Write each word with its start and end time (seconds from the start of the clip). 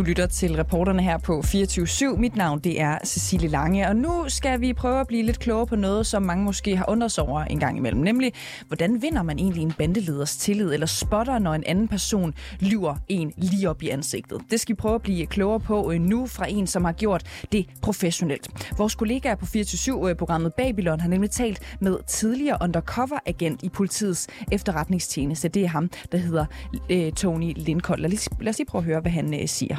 Du 0.00 0.04
lytter 0.04 0.26
til 0.26 0.56
reporterne 0.56 1.02
her 1.02 1.18
på 1.18 1.40
24-7. 1.40 2.16
Mit 2.16 2.36
navn 2.36 2.60
det 2.60 2.80
er 2.80 2.98
Cecilie 3.04 3.48
Lange, 3.48 3.88
og 3.88 3.96
nu 3.96 4.24
skal 4.28 4.60
vi 4.60 4.72
prøve 4.72 5.00
at 5.00 5.06
blive 5.06 5.22
lidt 5.22 5.38
klogere 5.38 5.66
på 5.66 5.76
noget, 5.76 6.06
som 6.06 6.22
mange 6.22 6.44
måske 6.44 6.76
har 6.76 6.90
undret 6.90 7.12
sig 7.12 7.24
over 7.24 7.44
en 7.44 7.60
gang 7.60 7.76
imellem. 7.76 8.00
Nemlig, 8.02 8.32
hvordan 8.66 9.02
vinder 9.02 9.22
man 9.22 9.38
egentlig 9.38 9.62
en 9.62 9.72
bandeleders 9.72 10.36
tillid, 10.36 10.72
eller 10.72 10.86
spotter, 10.86 11.38
når 11.38 11.54
en 11.54 11.64
anden 11.66 11.88
person 11.88 12.34
lyver 12.60 12.96
en 13.08 13.32
lige 13.36 13.70
op 13.70 13.82
i 13.82 13.88
ansigtet? 13.88 14.40
Det 14.50 14.60
skal 14.60 14.72
vi 14.72 14.76
prøve 14.76 14.94
at 14.94 15.02
blive 15.02 15.26
klogere 15.26 15.60
på 15.60 15.92
øh, 15.92 16.00
nu 16.00 16.26
fra 16.26 16.46
en, 16.48 16.66
som 16.66 16.84
har 16.84 16.92
gjort 16.92 17.22
det 17.52 17.66
professionelt. 17.82 18.48
Vores 18.78 18.94
kollegaer 18.94 19.34
på 19.34 19.46
24-7-programmet 19.46 20.52
øh, 20.58 20.64
Babylon 20.64 21.00
har 21.00 21.08
nemlig 21.08 21.30
talt 21.30 21.76
med 21.80 21.98
tidligere 22.06 22.58
undercover-agent 22.62 23.62
i 23.62 23.68
politiets 23.68 24.28
efterretningstjeneste. 24.52 25.48
Det 25.48 25.64
er 25.64 25.68
ham, 25.68 25.90
der 26.12 26.18
hedder 26.18 26.44
øh, 26.90 27.12
Tony 27.12 27.52
Lindkold. 27.56 28.00
Lad 28.00 28.12
os, 28.12 28.28
lad 28.40 28.50
os 28.50 28.58
lige 28.58 28.66
prøve 28.66 28.80
at 28.80 28.86
høre, 28.86 29.00
hvad 29.00 29.12
han 29.12 29.42
øh, 29.42 29.48
siger. 29.48 29.76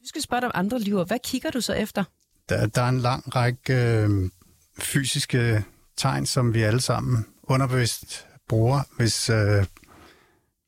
Du 0.00 0.06
skal 0.08 0.22
spørge 0.22 0.44
om 0.44 0.50
andre 0.54 0.80
lyver. 0.80 1.04
Hvad 1.04 1.18
kigger 1.24 1.50
du 1.50 1.60
så 1.60 1.72
efter? 1.72 2.04
Der, 2.48 2.66
der 2.66 2.82
er 2.82 2.88
en 2.88 3.00
lang 3.00 3.36
række 3.36 3.74
øh, 3.74 4.30
fysiske 4.78 5.64
tegn, 5.96 6.26
som 6.26 6.54
vi 6.54 6.62
alle 6.62 6.80
sammen 6.80 7.26
underbevidst 7.42 8.26
bruger, 8.48 8.80
hvis, 8.96 9.30
øh, 9.30 9.64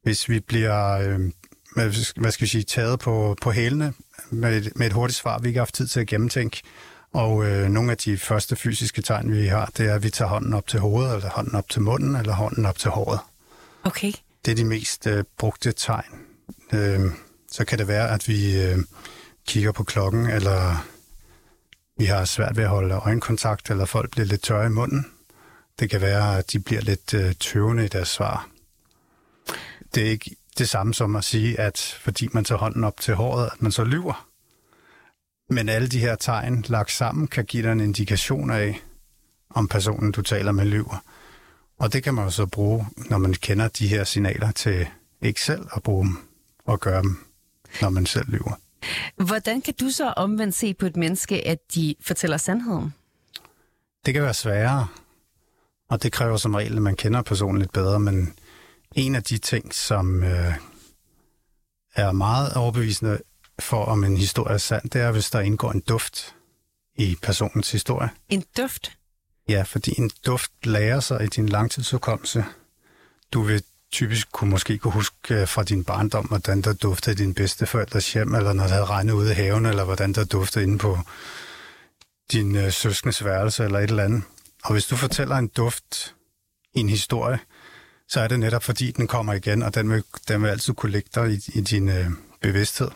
hvis 0.02 0.28
vi 0.28 0.40
bliver 0.40 0.90
øh, 0.90 1.30
hvad 1.74 2.32
skal 2.32 2.44
vi 2.44 2.48
sige, 2.48 2.62
taget 2.62 3.00
på, 3.00 3.36
på 3.42 3.50
hælene 3.50 3.92
med 4.30 4.56
et, 4.56 4.72
med 4.76 4.86
et 4.86 4.92
hurtigt 4.92 5.18
svar, 5.18 5.38
vi 5.38 5.48
ikke 5.48 5.58
har 5.58 5.64
haft 5.64 5.74
tid 5.74 5.86
til 5.86 6.00
at 6.00 6.06
gennemtænke. 6.06 6.62
Og 7.12 7.46
øh, 7.46 7.68
nogle 7.68 7.90
af 7.90 7.98
de 7.98 8.18
første 8.18 8.56
fysiske 8.56 9.02
tegn, 9.02 9.32
vi 9.32 9.46
har, 9.46 9.70
det 9.76 9.86
er, 9.86 9.94
at 9.94 10.02
vi 10.02 10.10
tager 10.10 10.28
hånden 10.28 10.54
op 10.54 10.66
til 10.66 10.80
hovedet, 10.80 11.14
eller 11.14 11.30
hånden 11.30 11.54
op 11.54 11.68
til 11.68 11.82
munden, 11.82 12.16
eller 12.16 12.32
hånden 12.32 12.66
op 12.66 12.78
til 12.78 12.90
håret. 12.90 13.20
Okay. 13.84 14.12
Det 14.44 14.50
er 14.50 14.56
de 14.56 14.64
mest 14.64 15.06
øh, 15.06 15.24
brugte 15.38 15.72
tegn. 15.72 16.20
Øh, 16.72 17.00
så 17.52 17.64
kan 17.64 17.78
det 17.78 17.88
være, 17.88 18.10
at 18.10 18.28
vi 18.28 18.62
øh, 18.62 18.78
kigger 19.50 19.72
på 19.72 19.84
klokken, 19.84 20.26
eller 20.26 20.86
vi 21.98 22.04
har 22.04 22.24
svært 22.24 22.56
ved 22.56 22.64
at 22.64 22.70
holde 22.70 22.94
øjenkontakt, 22.94 23.70
eller 23.70 23.84
folk 23.84 24.10
bliver 24.10 24.26
lidt 24.26 24.42
tørre 24.42 24.66
i 24.66 24.68
munden. 24.68 25.06
Det 25.78 25.90
kan 25.90 26.00
være, 26.00 26.38
at 26.38 26.52
de 26.52 26.60
bliver 26.60 26.80
lidt 26.80 27.14
øh, 27.14 27.34
tøvende 27.34 27.84
i 27.84 27.88
deres 27.88 28.08
svar. 28.08 28.48
Det 29.94 30.06
er 30.06 30.10
ikke 30.10 30.36
det 30.58 30.68
samme 30.68 30.94
som 30.94 31.16
at 31.16 31.24
sige, 31.24 31.60
at 31.60 31.98
fordi 32.00 32.28
man 32.32 32.44
tager 32.44 32.58
hånden 32.58 32.84
op 32.84 33.00
til 33.00 33.14
håret, 33.14 33.50
at 33.52 33.62
man 33.62 33.72
så 33.72 33.84
lyver. 33.84 34.28
Men 35.48 35.68
alle 35.68 35.88
de 35.88 35.98
her 35.98 36.16
tegn 36.16 36.64
lagt 36.68 36.92
sammen 36.92 37.28
kan 37.28 37.44
give 37.44 37.62
dig 37.62 37.72
en 37.72 37.80
indikation 37.80 38.50
af, 38.50 38.80
om 39.50 39.68
personen, 39.68 40.12
du 40.12 40.22
taler 40.22 40.52
med, 40.52 40.64
lyver. 40.64 41.04
Og 41.78 41.92
det 41.92 42.02
kan 42.02 42.14
man 42.14 42.24
jo 42.24 42.30
så 42.30 42.46
bruge, 42.46 42.86
når 42.96 43.18
man 43.18 43.34
kender 43.34 43.68
de 43.68 43.88
her 43.88 44.04
signaler 44.04 44.50
til 44.50 44.86
ikke 45.22 45.42
selv 45.42 45.66
at 45.76 45.82
bruge 45.82 46.04
dem 46.04 46.16
og 46.64 46.80
gøre 46.80 47.02
dem, 47.02 47.16
når 47.80 47.90
man 47.90 48.06
selv 48.06 48.28
lyver. 48.28 48.54
Hvordan 49.16 49.60
kan 49.60 49.74
du 49.80 49.90
så 49.90 50.12
omvendt 50.16 50.54
se 50.54 50.74
på 50.74 50.86
et 50.86 50.96
menneske, 50.96 51.46
at 51.48 51.58
de 51.74 51.94
fortæller 52.00 52.36
sandheden? 52.36 52.94
Det 54.06 54.14
kan 54.14 54.22
være 54.22 54.34
sværere, 54.34 54.86
og 55.90 56.02
det 56.02 56.12
kræver 56.12 56.36
som 56.36 56.54
regel, 56.54 56.76
at 56.76 56.82
man 56.82 56.96
kender 56.96 57.22
personen 57.22 57.58
lidt 57.58 57.72
bedre, 57.72 58.00
men 58.00 58.34
en 58.94 59.14
af 59.14 59.22
de 59.22 59.38
ting, 59.38 59.74
som 59.74 60.22
øh, 60.22 60.54
er 61.94 62.12
meget 62.12 62.54
overbevisende 62.54 63.18
for, 63.58 63.84
om 63.84 64.04
en 64.04 64.16
historie 64.16 64.54
er 64.54 64.58
sand, 64.58 64.90
det 64.90 65.00
er, 65.00 65.12
hvis 65.12 65.30
der 65.30 65.40
indgår 65.40 65.72
en 65.72 65.80
duft 65.80 66.34
i 66.96 67.16
personens 67.22 67.72
historie. 67.72 68.10
En 68.28 68.44
duft? 68.56 68.92
Ja, 69.48 69.62
fordi 69.62 69.94
en 69.98 70.10
duft 70.26 70.52
lærer 70.66 71.00
sig 71.00 71.24
i 71.24 71.26
din 71.26 71.48
langtidsudkommelse. 71.48 72.44
Du 73.32 73.42
vil 73.42 73.62
typisk 73.92 74.32
kunne 74.32 74.50
måske 74.50 74.78
kunne 74.78 74.92
huske 74.92 75.34
øh, 75.34 75.48
fra 75.48 75.62
din 75.62 75.84
barndom, 75.84 76.26
hvordan 76.26 76.60
der 76.60 76.72
duftede 76.72 77.16
din 77.16 77.34
bedsteforældres 77.34 78.12
hjem, 78.12 78.34
eller 78.34 78.52
når 78.52 78.62
det 78.62 78.72
havde 78.72 78.84
regnet 78.84 79.12
ude 79.12 79.30
i 79.30 79.34
haven, 79.34 79.66
eller 79.66 79.84
hvordan 79.84 80.12
der 80.12 80.24
duftede 80.24 80.64
inde 80.64 80.78
på 80.78 80.98
din 82.32 82.56
øh, 82.56 82.72
søskens 82.72 83.24
værelse, 83.24 83.64
eller 83.64 83.78
et 83.78 83.90
eller 83.90 84.04
andet. 84.04 84.22
Og 84.64 84.72
hvis 84.72 84.86
du 84.86 84.96
fortæller 84.96 85.36
en 85.36 85.48
duft 85.48 86.14
i 86.74 86.80
en 86.80 86.88
historie, 86.88 87.38
så 88.08 88.20
er 88.20 88.28
det 88.28 88.40
netop 88.40 88.62
fordi, 88.62 88.90
den 88.90 89.06
kommer 89.06 89.32
igen, 89.32 89.62
og 89.62 89.74
den 89.74 89.90
vil, 89.90 90.04
den 90.28 90.42
vil 90.42 90.48
altid 90.48 90.74
kunne 90.74 90.92
ligge 90.92 91.10
dig 91.14 91.30
i, 91.30 91.58
i 91.58 91.60
din 91.60 91.88
øh, 91.88 92.10
bevidsthed. 92.40 92.90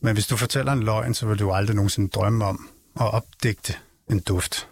Men 0.00 0.12
hvis 0.12 0.26
du 0.26 0.36
fortæller 0.36 0.72
en 0.72 0.82
løgn, 0.82 1.14
så 1.14 1.26
vil 1.26 1.38
du 1.38 1.52
aldrig 1.52 1.76
nogensinde 1.76 2.08
drømme 2.08 2.44
om 2.44 2.68
at 3.00 3.14
opdigte 3.14 3.74
en 4.10 4.20
duft. 4.20 4.68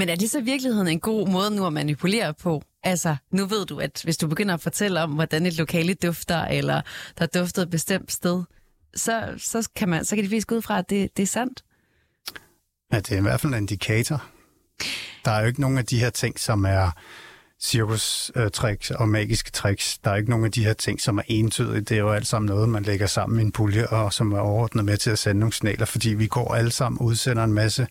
Men 0.00 0.08
er 0.08 0.14
det 0.14 0.30
så 0.30 0.38
i 0.38 0.42
virkeligheden 0.42 0.88
en 0.88 1.00
god 1.00 1.28
måde 1.28 1.50
nu 1.50 1.66
at 1.66 1.72
manipulere 1.72 2.34
på? 2.34 2.62
Altså, 2.82 3.16
nu 3.32 3.46
ved 3.46 3.66
du, 3.66 3.78
at 3.78 4.00
hvis 4.04 4.16
du 4.16 4.26
begynder 4.26 4.54
at 4.54 4.60
fortælle 4.60 5.00
om, 5.00 5.10
hvordan 5.10 5.46
et 5.46 5.58
lokale 5.58 5.94
dufter, 5.94 6.44
eller 6.44 6.82
der 7.18 7.24
er 7.32 7.40
duftet 7.40 7.62
et 7.62 7.70
bestemt 7.70 8.12
sted, 8.12 8.42
så, 8.94 9.34
så, 9.38 9.68
kan, 9.76 9.88
man, 9.88 10.04
så 10.04 10.16
kan 10.16 10.24
de 10.24 10.28
fleste 10.28 10.46
gå 10.46 10.56
ud 10.56 10.62
fra, 10.62 10.78
at 10.78 10.90
det, 10.90 11.16
det 11.16 11.22
er 11.22 11.26
sandt. 11.26 11.64
Ja, 12.92 12.96
det 12.96 13.12
er 13.12 13.18
i 13.18 13.20
hvert 13.20 13.40
fald 13.40 13.52
en 13.52 13.58
indikator. 13.58 14.24
Der 15.24 15.30
er 15.30 15.40
jo 15.40 15.46
ikke 15.46 15.60
nogen 15.60 15.78
af 15.78 15.86
de 15.86 16.00
her 16.00 16.10
ting, 16.10 16.40
som 16.40 16.64
er 16.64 16.90
cirkustricks 17.62 18.90
og 18.90 19.08
magiske 19.08 19.50
tricks. 19.50 19.98
Der 19.98 20.10
er 20.10 20.16
ikke 20.16 20.30
nogen 20.30 20.44
af 20.44 20.52
de 20.52 20.64
her 20.64 20.72
ting, 20.72 21.00
som 21.00 21.18
er 21.18 21.22
entydige. 21.26 21.80
Det 21.80 21.92
er 21.92 22.00
jo 22.00 22.12
alt 22.12 22.26
sammen 22.26 22.46
noget, 22.46 22.68
man 22.68 22.82
lægger 22.82 23.06
sammen 23.06 23.38
i 23.38 23.42
en 23.42 23.52
pulje, 23.52 23.86
og 23.86 24.12
som 24.12 24.32
er 24.32 24.38
overordnet 24.38 24.84
med 24.84 24.96
til 24.96 25.10
at 25.10 25.18
sende 25.18 25.40
nogle 25.40 25.52
signaler, 25.52 25.84
fordi 25.84 26.14
vi 26.14 26.26
går 26.26 26.54
alle 26.54 26.70
sammen 26.70 26.98
udsender 26.98 27.44
en 27.44 27.52
masse 27.52 27.86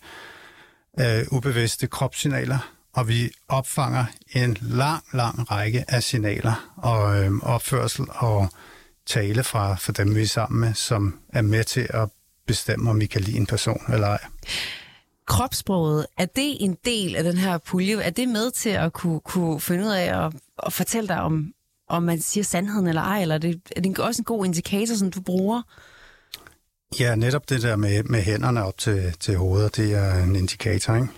øh, 1.00 1.26
ubevidste 1.30 1.86
kropssignaler, 1.86 2.72
og 2.92 3.08
vi 3.08 3.30
opfanger 3.48 4.04
en 4.32 4.56
lang, 4.60 5.04
lang 5.12 5.50
række 5.50 5.84
af 5.88 6.02
signaler 6.02 6.72
og 6.76 7.24
øh, 7.24 7.32
opførsel 7.42 8.06
og 8.08 8.48
tale 9.06 9.44
fra, 9.44 9.74
for 9.74 9.92
dem, 9.92 10.14
vi 10.14 10.22
er 10.22 10.26
sammen 10.26 10.60
med, 10.60 10.74
som 10.74 11.18
er 11.28 11.42
med 11.42 11.64
til 11.64 11.86
at 11.90 12.08
bestemme, 12.46 12.90
om 12.90 13.00
vi 13.00 13.06
kan 13.06 13.20
lide 13.20 13.36
en 13.36 13.46
person 13.46 13.82
eller 13.92 14.06
ej. 14.06 14.20
Kropsproget, 15.26 16.06
er 16.18 16.26
det 16.26 16.56
en 16.60 16.76
del 16.84 17.16
af 17.16 17.24
den 17.24 17.36
her 17.36 17.58
pulje? 17.58 17.96
Er 18.00 18.10
det 18.10 18.28
med 18.28 18.50
til 18.50 18.70
at 18.70 18.92
kunne, 18.92 19.20
kunne 19.20 19.60
finde 19.60 19.84
ud 19.84 19.90
af 19.90 20.26
at, 20.26 20.32
at 20.66 20.72
fortælle 20.72 21.08
dig, 21.08 21.20
om, 21.20 21.52
om 21.88 22.02
man 22.02 22.20
siger 22.20 22.44
sandheden 22.44 22.86
eller 22.86 23.02
ej? 23.02 23.22
Eller 23.22 23.34
er 23.34 23.38
det, 23.38 23.60
er 23.76 23.80
det 23.80 23.98
også 23.98 24.20
en 24.20 24.24
god 24.24 24.44
indikator, 24.44 24.94
som 24.94 25.10
du 25.10 25.20
bruger? 25.20 25.62
Ja, 26.98 27.14
netop 27.14 27.48
det 27.48 27.62
der 27.62 27.76
med, 27.76 28.02
med 28.02 28.22
hænderne 28.22 28.64
op 28.64 28.78
til, 28.78 29.12
til 29.20 29.36
hovedet, 29.36 29.76
det 29.76 29.94
er 29.94 30.24
en 30.24 30.36
indikator, 30.36 30.94
ikke? 30.94 31.08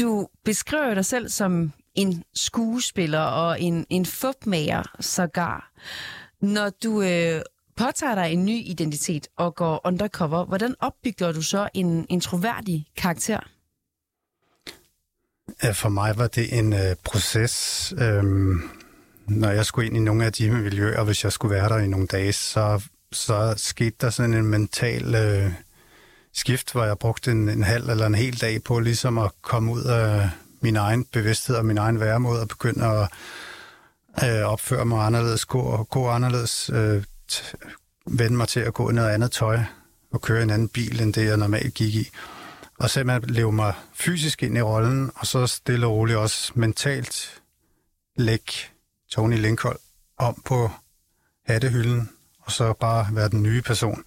Du 0.00 0.28
beskriver 0.44 0.94
dig 0.94 1.04
selv 1.04 1.28
som 1.28 1.72
en 1.94 2.24
skuespiller 2.34 3.20
og 3.20 3.60
en, 3.60 3.86
en 3.90 4.06
fupmager 4.06 4.82
sågar. 5.00 5.72
Når 6.40 6.70
du 6.70 7.02
øh, 7.02 7.40
påtager 7.76 8.14
dig 8.14 8.32
en 8.32 8.44
ny 8.44 8.62
identitet 8.64 9.28
og 9.36 9.54
går 9.54 9.80
undercover, 9.84 10.44
hvordan 10.44 10.74
opbygger 10.80 11.32
du 11.32 11.42
så 11.42 11.68
en, 11.74 12.06
en 12.08 12.20
troværdig 12.20 12.86
karakter? 12.96 13.40
For 15.72 15.88
mig 15.88 16.18
var 16.18 16.26
det 16.26 16.58
en 16.58 16.72
øh, 16.72 16.96
proces. 17.04 17.94
Øhm, 17.98 18.70
når 19.28 19.50
jeg 19.50 19.66
skulle 19.66 19.86
ind 19.86 19.96
i 19.96 20.00
nogle 20.00 20.24
af 20.24 20.32
de 20.32 20.50
miljøer, 20.50 21.04
hvis 21.04 21.24
jeg 21.24 21.32
skulle 21.32 21.54
være 21.54 21.68
der 21.68 21.78
i 21.78 21.88
nogle 21.88 22.06
dage, 22.06 22.32
så, 22.32 22.82
så 23.16 23.54
skete 23.56 23.96
der 24.00 24.10
sådan 24.10 24.34
en 24.34 24.46
mental 24.46 25.14
øh, 25.14 25.52
skift, 26.32 26.72
hvor 26.72 26.84
jeg 26.84 26.98
brugte 26.98 27.30
en, 27.30 27.48
en 27.48 27.62
halv 27.62 27.90
eller 27.90 28.06
en 28.06 28.14
hel 28.14 28.40
dag 28.40 28.62
på 28.62 28.78
ligesom 28.78 29.18
at 29.18 29.30
komme 29.42 29.72
ud 29.72 29.82
af 29.82 30.30
min 30.60 30.76
egen 30.76 31.04
bevidsthed 31.04 31.56
og 31.56 31.66
min 31.66 31.78
egen 31.78 32.00
væremåde 32.00 32.40
og 32.40 32.48
begynde 32.48 32.84
at 32.84 33.08
øh, 34.24 34.46
opføre 34.46 34.84
mig 34.84 35.06
anderledes, 35.06 35.44
gå, 35.44 35.84
gå 35.90 36.08
anderledes, 36.08 36.70
øh, 36.70 37.04
vende 38.06 38.36
mig 38.36 38.48
til 38.48 38.60
at 38.60 38.74
gå 38.74 38.90
i 38.90 38.92
noget 38.92 39.10
andet 39.10 39.32
tøj 39.32 39.58
og 40.12 40.20
køre 40.22 40.42
en 40.42 40.50
anden 40.50 40.68
bil, 40.68 41.00
end 41.00 41.14
det 41.14 41.26
jeg 41.26 41.36
normalt 41.36 41.74
gik 41.74 41.94
i. 41.94 42.10
Og 42.78 42.90
simpelthen 42.90 43.34
leve 43.34 43.52
mig 43.52 43.74
fysisk 43.94 44.42
ind 44.42 44.58
i 44.58 44.62
rollen, 44.62 45.10
og 45.14 45.26
så 45.26 45.46
stille 45.46 45.86
og 45.86 45.92
roligt 45.92 46.18
også 46.18 46.52
mentalt 46.54 47.42
lægge 48.16 48.52
Tony 49.10 49.38
Lincoln 49.38 49.76
om 50.18 50.42
på 50.44 50.70
hattehylden, 51.46 52.10
og 52.46 52.52
så 52.52 52.72
bare 52.80 53.06
være 53.12 53.28
den 53.28 53.42
nye 53.42 53.62
person. 53.62 54.02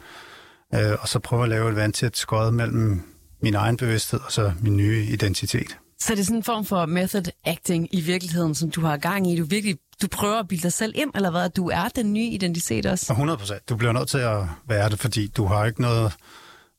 Øh, 0.75 0.91
og 0.99 1.07
så 1.07 1.19
prøve 1.19 1.43
at 1.43 1.49
lave 1.49 1.69
et 1.69 1.75
vandtæt 1.75 2.17
skod 2.17 2.51
mellem 2.51 3.03
min 3.41 3.55
egen 3.55 3.77
bevidsthed 3.77 4.19
og 4.25 4.31
så 4.31 4.53
min 4.61 4.77
nye 4.77 5.03
identitet. 5.03 5.77
Så 5.99 6.13
det 6.13 6.19
er 6.19 6.23
sådan 6.23 6.37
en 6.37 6.43
form 6.43 6.65
for 6.65 6.85
method 6.85 7.23
acting 7.45 7.87
i 7.91 8.01
virkeligheden, 8.01 8.55
som 8.55 8.71
du 8.71 8.81
har 8.81 8.97
gang 8.97 9.31
i. 9.31 9.37
Du 9.39 9.45
virkelig 9.45 9.77
du 10.01 10.07
prøver 10.07 10.39
at 10.39 10.47
bilde 10.47 10.63
dig 10.63 10.73
selv 10.73 10.93
ind, 10.95 11.11
eller 11.15 11.31
hvad? 11.31 11.49
Du 11.49 11.69
er 11.69 11.87
den 11.95 12.13
nye 12.13 12.27
identitet 12.27 12.85
også? 12.85 13.13
100 13.13 13.37
procent. 13.37 13.69
Du 13.69 13.75
bliver 13.75 13.93
nødt 13.93 14.09
til 14.09 14.17
at 14.17 14.43
være 14.67 14.89
det, 14.89 14.99
fordi 14.99 15.27
du 15.27 15.45
har 15.45 15.65
ikke 15.65 15.81
noget 15.81 16.13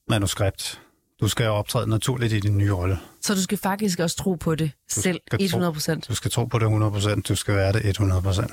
manuskript. 0.08 0.80
Du 1.20 1.28
skal 1.28 1.46
optræde 1.46 1.90
naturligt 1.90 2.32
i 2.32 2.40
din 2.40 2.58
nye 2.58 2.72
rolle. 2.72 2.98
Så 3.20 3.34
du 3.34 3.42
skal 3.42 3.58
faktisk 3.58 3.98
også 3.98 4.16
tro 4.16 4.34
på 4.34 4.54
det 4.54 4.70
du 4.94 5.00
selv 5.00 5.20
100 5.40 5.72
procent? 5.72 6.08
Du 6.08 6.14
skal 6.14 6.30
tro 6.30 6.44
på 6.44 6.58
det 6.58 6.64
100 6.64 6.92
procent. 6.92 7.28
Du 7.28 7.34
skal 7.34 7.54
være 7.54 7.72
det 7.72 7.86
100 7.86 8.22
procent. 8.22 8.50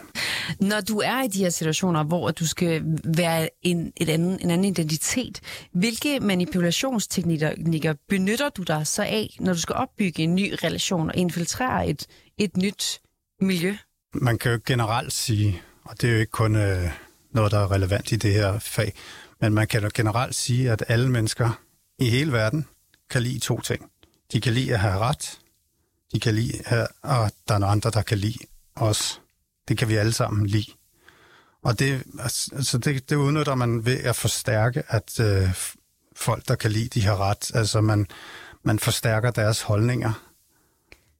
Når 0.60 0.82
du 0.82 0.98
er 0.98 1.24
i 1.24 1.28
de 1.28 1.40
her 1.40 1.50
situationer, 1.50 2.04
hvor 2.04 2.32
du 2.32 2.48
skal 2.48 2.84
være 3.04 3.50
en, 3.62 3.94
et 3.98 4.10
anden, 4.10 4.40
en 4.42 4.52
anden 4.52 4.66
identitet, 4.66 5.40
hvilke 5.74 6.20
manipulationsteknikker 6.20 7.94
benytter 8.10 8.50
du 8.50 8.64
dig 8.64 8.88
så 8.88 9.04
af, 9.04 9.38
når 9.40 9.54
du 9.54 9.60
skal 9.60 9.76
opbygge 9.76 10.24
en 10.24 10.36
ny 10.36 10.56
relation 10.64 11.10
og 11.10 11.16
infiltrere 11.16 11.88
et, 11.88 12.06
et 12.38 12.58
nyt 12.58 13.00
miljø? 13.42 13.76
Man 14.14 14.38
kan 14.38 14.52
jo 14.52 14.60
generelt 14.66 15.14
sige, 15.14 15.62
og 15.84 16.02
det 16.02 16.10
er 16.10 16.14
jo 16.14 16.20
ikke 16.20 16.32
kun, 16.32 16.56
øh, 16.56 16.92
noget, 17.32 17.52
der 17.52 17.60
er 17.60 17.72
relevant 17.72 18.12
i 18.12 18.16
det 18.16 18.34
her 18.34 18.60
fag. 18.60 18.94
Men 19.42 19.54
man 19.54 19.68
kan 19.68 19.84
jo 19.84 19.90
generelt 19.94 20.36
sige, 20.36 20.72
at 20.72 20.84
alle 20.88 21.10
mennesker 21.12 21.62
i 22.00 22.10
hele 22.10 22.32
verden 22.32 22.66
kan 23.10 23.24
lide 23.24 23.40
to 23.40 23.62
ting. 23.62 23.92
De 24.32 24.42
kan 24.42 24.54
lide 24.54 24.74
at 24.74 24.80
have 24.80 24.98
ret, 24.98 25.40
de 26.12 26.20
kan 26.20 26.36
lide, 26.36 26.62
at 26.66 26.88
og 27.02 27.32
der 27.48 27.54
er 27.54 27.60
nogle 27.60 27.72
andre, 27.72 27.90
der 27.92 28.02
kan 28.02 28.18
lide 28.18 28.40
os. 28.76 29.22
Det 29.68 29.78
kan 29.78 29.90
vi 29.90 29.96
alle 29.96 30.14
sammen 30.14 30.46
lide. 30.48 30.72
Og 31.62 31.80
det, 31.80 32.04
altså, 32.20 32.56
altså 32.56 32.78
det, 32.78 33.10
det 33.10 33.16
udnytter 33.16 33.56
man 33.56 33.86
ved 33.86 33.98
at 33.98 34.16
forstærke, 34.16 34.84
at 34.88 35.20
øh, 35.20 35.50
folk, 36.16 36.48
der 36.48 36.56
kan 36.56 36.72
lide, 36.72 36.88
de 36.88 37.06
har 37.06 37.18
ret. 37.18 37.52
Altså 37.56 37.82
man, 37.82 38.08
man 38.64 38.80
forstærker 38.80 39.32
deres 39.32 39.62
holdninger. 39.62 40.14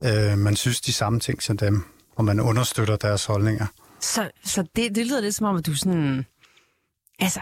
Øh, 0.04 0.38
man 0.38 0.56
synes 0.56 0.82
de 0.82 0.94
samme 0.94 1.20
ting 1.20 1.44
som 1.44 1.58
dem, 1.58 1.84
og 2.16 2.26
man 2.26 2.40
understøtter 2.40 2.96
deres 2.96 3.26
holdninger. 3.26 3.68
Så, 4.00 4.32
så 4.46 4.66
det, 4.76 4.96
det 4.96 5.08
lyder 5.08 5.22
lidt 5.22 5.36
som 5.36 5.46
om, 5.46 5.56
at 5.56 5.66
du 5.66 5.76
sådan... 5.76 6.26
Altså, 7.20 7.42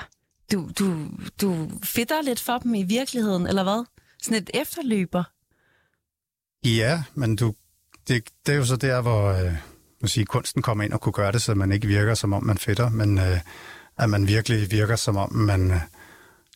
du, 0.52 0.70
du, 0.80 1.08
du 1.42 1.70
fitter 1.84 2.22
lidt 2.22 2.40
for 2.40 2.58
dem 2.58 2.76
i 2.76 2.84
virkeligheden, 2.84 3.48
eller 3.48 3.64
hvad? 3.64 3.86
Sådan 4.22 4.38
et 4.38 4.50
efterløber? 4.54 5.24
Ja, 6.66 7.04
men 7.14 7.36
du, 7.36 7.54
det, 8.08 8.24
det 8.46 8.54
er 8.54 8.58
jo 8.58 8.66
så 8.66 8.76
der, 8.76 9.02
hvor 9.02 9.32
øh, 9.32 9.54
sige, 10.06 10.26
kunsten 10.26 10.62
kommer 10.62 10.84
ind 10.84 10.94
og 10.94 11.02
kunne 11.02 11.14
gøre 11.14 11.32
det, 11.32 11.42
så 11.42 11.56
man 11.56 11.72
ikke 11.72 11.88
virker, 11.88 12.14
som 12.14 12.34
om 12.34 12.44
man 12.44 12.58
fitter, 12.58 12.90
men 12.90 13.18
øh, 13.18 13.40
at 13.98 14.10
man 14.10 14.28
virkelig 14.28 14.72
virker, 14.72 14.96
som 14.96 15.18
om 15.18 15.34
man 15.34 15.72
øh, 15.72 15.78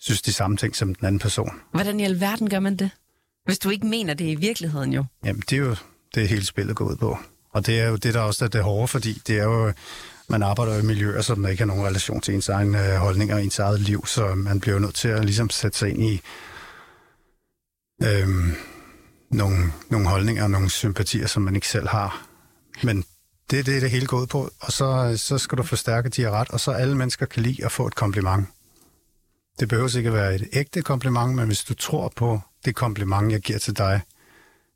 synes 0.02 0.22
de 0.22 0.34
samme 0.34 0.58
ting 0.58 0.76
som 0.76 0.96
den 0.96 1.06
anden 1.06 1.20
person. 1.20 1.52
Hvordan 1.72 2.00
i 2.00 2.04
alverden 2.04 2.50
gør 2.50 2.60
man 2.60 2.76
det? 2.76 2.90
Hvis 3.46 3.60
du 3.60 3.70
ikke 3.70 3.88
mener 3.88 4.14
det 4.14 4.26
i 4.26 4.36
virkeligheden 4.36 4.94
jo. 4.94 5.06
Jamen, 5.26 5.44
det 5.50 5.54
er 5.54 5.58
jo 5.58 5.76
det 6.16 6.28
hele 6.28 6.46
spillet 6.46 6.76
går 6.76 6.86
ud 6.86 6.96
på. 6.96 7.18
Og 7.52 7.66
det 7.66 7.80
er 7.80 7.88
jo 7.88 7.96
det, 7.96 8.14
der 8.14 8.20
også 8.20 8.46
er 8.46 8.50
det 8.50 8.64
hårde, 8.64 8.88
fordi 8.88 9.22
det 9.28 9.40
er 9.40 9.44
jo, 9.44 9.74
man 10.30 10.44
arbejder 10.44 10.80
i 10.80 10.82
miljøer, 10.82 11.22
som 11.22 11.42
der 11.42 11.50
ikke 11.50 11.62
har 11.62 11.68
nogen 11.68 11.86
relation 11.86 12.22
til 12.22 12.34
ens 12.34 12.50
egen 12.50 12.76
øh, 12.76 12.96
holdning 12.96 13.34
og 13.34 13.44
ens 13.44 13.60
eget 13.60 13.82
liv, 13.82 14.06
så 14.06 14.36
man 14.36 14.60
bliver 14.60 14.74
jo 14.74 14.80
nødt 14.80 14.96
til 14.96 15.08
at 15.08 15.26
ligesom 15.26 15.50
sætte 15.50 15.78
sig 15.78 15.90
ind 15.90 16.04
i 16.04 16.22
øh, 18.04 18.28
nogle, 19.32 19.72
nogle 19.90 20.08
holdninger 20.08 20.44
og 20.44 20.52
nogle 20.52 20.70
sympatier, 20.70 21.28
som 21.28 21.44
man 21.44 21.56
ikke 21.56 21.68
selv 21.68 21.88
har. 21.88 22.28
Men 22.84 23.06
det 23.52 23.60
er 23.60 23.64
det, 23.64 23.82
det 23.82 23.92
hele 23.92 24.08
går 24.08 24.18
ud 24.22 24.28
på. 24.28 24.50
Og 24.60 24.72
så, 24.72 25.18
så 25.18 25.38
skal 25.38 25.58
du 25.58 25.64
forstærke 25.64 26.10
de 26.10 26.30
ret, 26.30 26.50
og 26.50 26.60
så 26.60 26.72
alle 26.72 26.98
mennesker 26.98 27.26
kan 27.26 27.44
lide 27.44 27.66
at 27.66 27.72
få 27.72 27.88
et 27.88 27.96
kompliment. 27.96 28.48
Det 29.60 29.68
behøver 29.68 29.98
ikke 29.98 30.10
at 30.10 30.14
være 30.14 30.36
et 30.36 30.50
ægte 30.54 30.82
kompliment, 30.82 31.36
men 31.36 31.48
hvis 31.48 31.64
du 31.64 31.74
tror 31.74 32.14
på 32.16 32.42
det 32.66 32.76
kompliment, 32.76 33.32
jeg 33.32 33.40
giver 33.40 33.60
til 33.60 33.78
dig, 33.78 34.02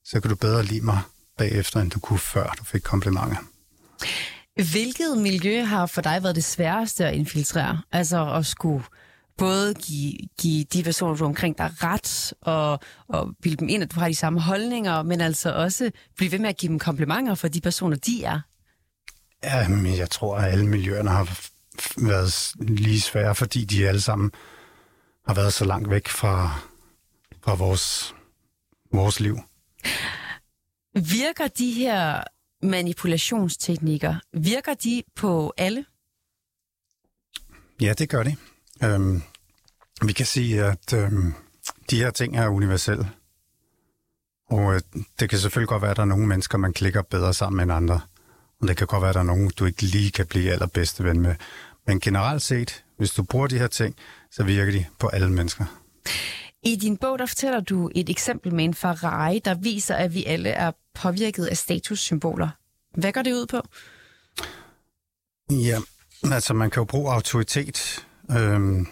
så 0.06 0.20
kan 0.20 0.30
du 0.30 0.36
bedre 0.36 0.64
lide 0.64 0.86
mig 0.86 1.00
bagefter, 1.38 1.80
end 1.80 1.92
du 1.92 2.00
kunne 2.00 2.20
før 2.20 2.54
du 2.60 2.64
fik 2.64 2.82
komplimenter. 2.82 3.38
Hvilket 4.56 5.18
miljø 5.18 5.64
har 5.64 5.86
for 5.86 6.02
dig 6.02 6.24
været 6.24 6.36
det 6.36 6.44
sværeste 6.44 7.06
at 7.06 7.16
infiltrere? 7.16 7.82
Altså 7.92 8.34
at 8.34 8.46
skulle 8.46 8.84
både 9.38 9.74
give, 9.74 10.18
give 10.42 10.64
de 10.64 10.84
personer, 10.84 11.16
du 11.16 11.26
omkring 11.26 11.58
dig 11.58 11.72
ret, 11.84 12.34
og, 12.42 12.80
og 13.08 13.36
bilde 13.42 13.58
dem 13.58 13.70
ind, 13.70 13.84
at 13.84 13.96
du 13.96 14.00
har 14.00 14.08
de 14.08 14.16
samme 14.16 14.42
holdninger, 14.42 15.04
men 15.04 15.22
altså 15.22 15.54
også 15.54 15.92
blive 16.16 16.32
ved 16.32 16.40
med 16.40 16.50
at 16.50 16.58
give 16.58 16.70
dem 16.70 16.80
komplimenter 16.80 17.36
for 17.36 17.48
de 17.48 17.62
personer, 17.62 17.98
de 17.98 18.24
er? 18.24 18.40
Ja, 19.44 19.68
men 19.68 19.98
jeg 19.98 20.10
tror, 20.10 20.38
at 20.38 20.52
alle 20.52 20.68
miljøerne 20.68 21.10
har 21.10 21.40
været 21.98 22.54
lige 22.60 23.02
svære, 23.02 23.36
fordi 23.36 23.66
de 23.66 23.88
alle 23.88 24.02
sammen 24.02 24.32
har 25.28 25.34
været 25.34 25.54
så 25.54 25.66
langt 25.66 25.90
væk 25.90 26.08
fra, 26.08 26.60
fra 27.44 27.56
vores, 27.56 28.16
vores 28.94 29.20
liv. 29.20 29.40
Virker 30.96 31.48
de 31.48 31.72
her 31.72 32.24
manipulationsteknikker, 32.64 34.16
virker 34.34 34.74
de 34.74 35.04
på 35.16 35.54
alle? 35.58 35.86
Ja, 37.82 37.94
det 37.94 38.10
gør 38.10 38.24
de. 38.24 38.36
Øhm, 38.84 39.22
vi 40.06 40.14
kan 40.14 40.26
sige, 40.26 40.64
at 40.64 40.94
øhm, 40.94 41.34
de 41.90 41.98
her 41.98 42.12
ting 42.12 42.38
er 42.38 42.48
universelle. 42.48 43.10
Og 44.50 44.76
øh, 44.76 44.82
det 45.20 45.30
kan 45.30 45.40
selvfølgelig 45.40 45.68
godt 45.68 45.82
være, 45.82 45.92
at 45.92 45.98
der 45.98 46.04
er 46.04 46.08
nogle 46.08 46.28
mennesker, 46.28 46.58
man 46.58 46.74
klikker 46.74 47.02
bedre 47.02 47.34
sammen 47.34 47.60
end 47.60 47.72
andre. 47.72 48.02
Og 48.62 48.68
det 48.68 48.78
kan 48.78 48.88
godt 48.88 49.02
være, 49.02 49.10
at 49.10 49.16
der 49.16 49.22
er 49.22 49.26
nogen, 49.26 49.52
du 49.60 49.66
ikke 49.66 49.82
lige 49.82 50.12
kan 50.12 50.28
blive 50.28 50.52
allerbedste 50.52 51.04
ven 51.04 51.20
med. 51.20 51.36
Men 51.88 52.00
generelt 52.00 52.42
set, 52.42 52.84
hvis 52.98 53.12
du 53.12 53.24
bruger 53.24 53.48
de 53.48 53.60
her 53.60 53.68
ting, 53.68 53.96
så 54.32 54.44
virker 54.44 54.72
de 54.72 54.86
på 55.00 55.08
alle 55.08 55.32
mennesker. 55.32 55.66
I 56.66 56.76
din 56.76 56.98
bog, 56.98 57.20
der 57.20 57.26
fortæller 57.26 57.60
du 57.60 57.92
et 57.96 58.10
eksempel 58.10 58.54
med 58.54 58.64
en 58.64 58.74
Ferrari, 58.74 59.40
der 59.40 59.54
viser, 59.54 59.96
at 59.96 60.14
vi 60.14 60.26
alle 60.26 60.50
er 60.50 60.72
påvirket 60.94 61.46
af 61.46 61.58
statussymboler. 61.58 62.50
Hvad 62.98 63.12
går 63.12 63.22
det 63.22 63.34
ud 63.34 63.48
på? 63.48 63.62
Ja, 65.52 65.80
altså 66.24 66.54
man 66.54 66.70
kan 66.70 66.82
jo 66.82 66.86
bruge 66.86 67.14
autoritet 67.14 68.08
øhm, 68.32 68.88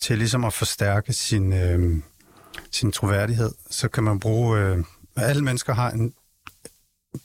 til 0.00 0.18
ligesom 0.18 0.44
at 0.44 0.52
forstærke 0.52 1.12
sin, 1.12 1.52
øhm, 1.52 2.02
sin 2.70 2.92
troværdighed. 2.92 3.50
Så 3.70 3.88
kan 3.88 4.04
man 4.04 4.20
bruge... 4.20 4.58
Øh, 4.58 4.84
alle 5.16 5.44
mennesker 5.44 5.74
har 5.74 5.90
en, 5.90 6.14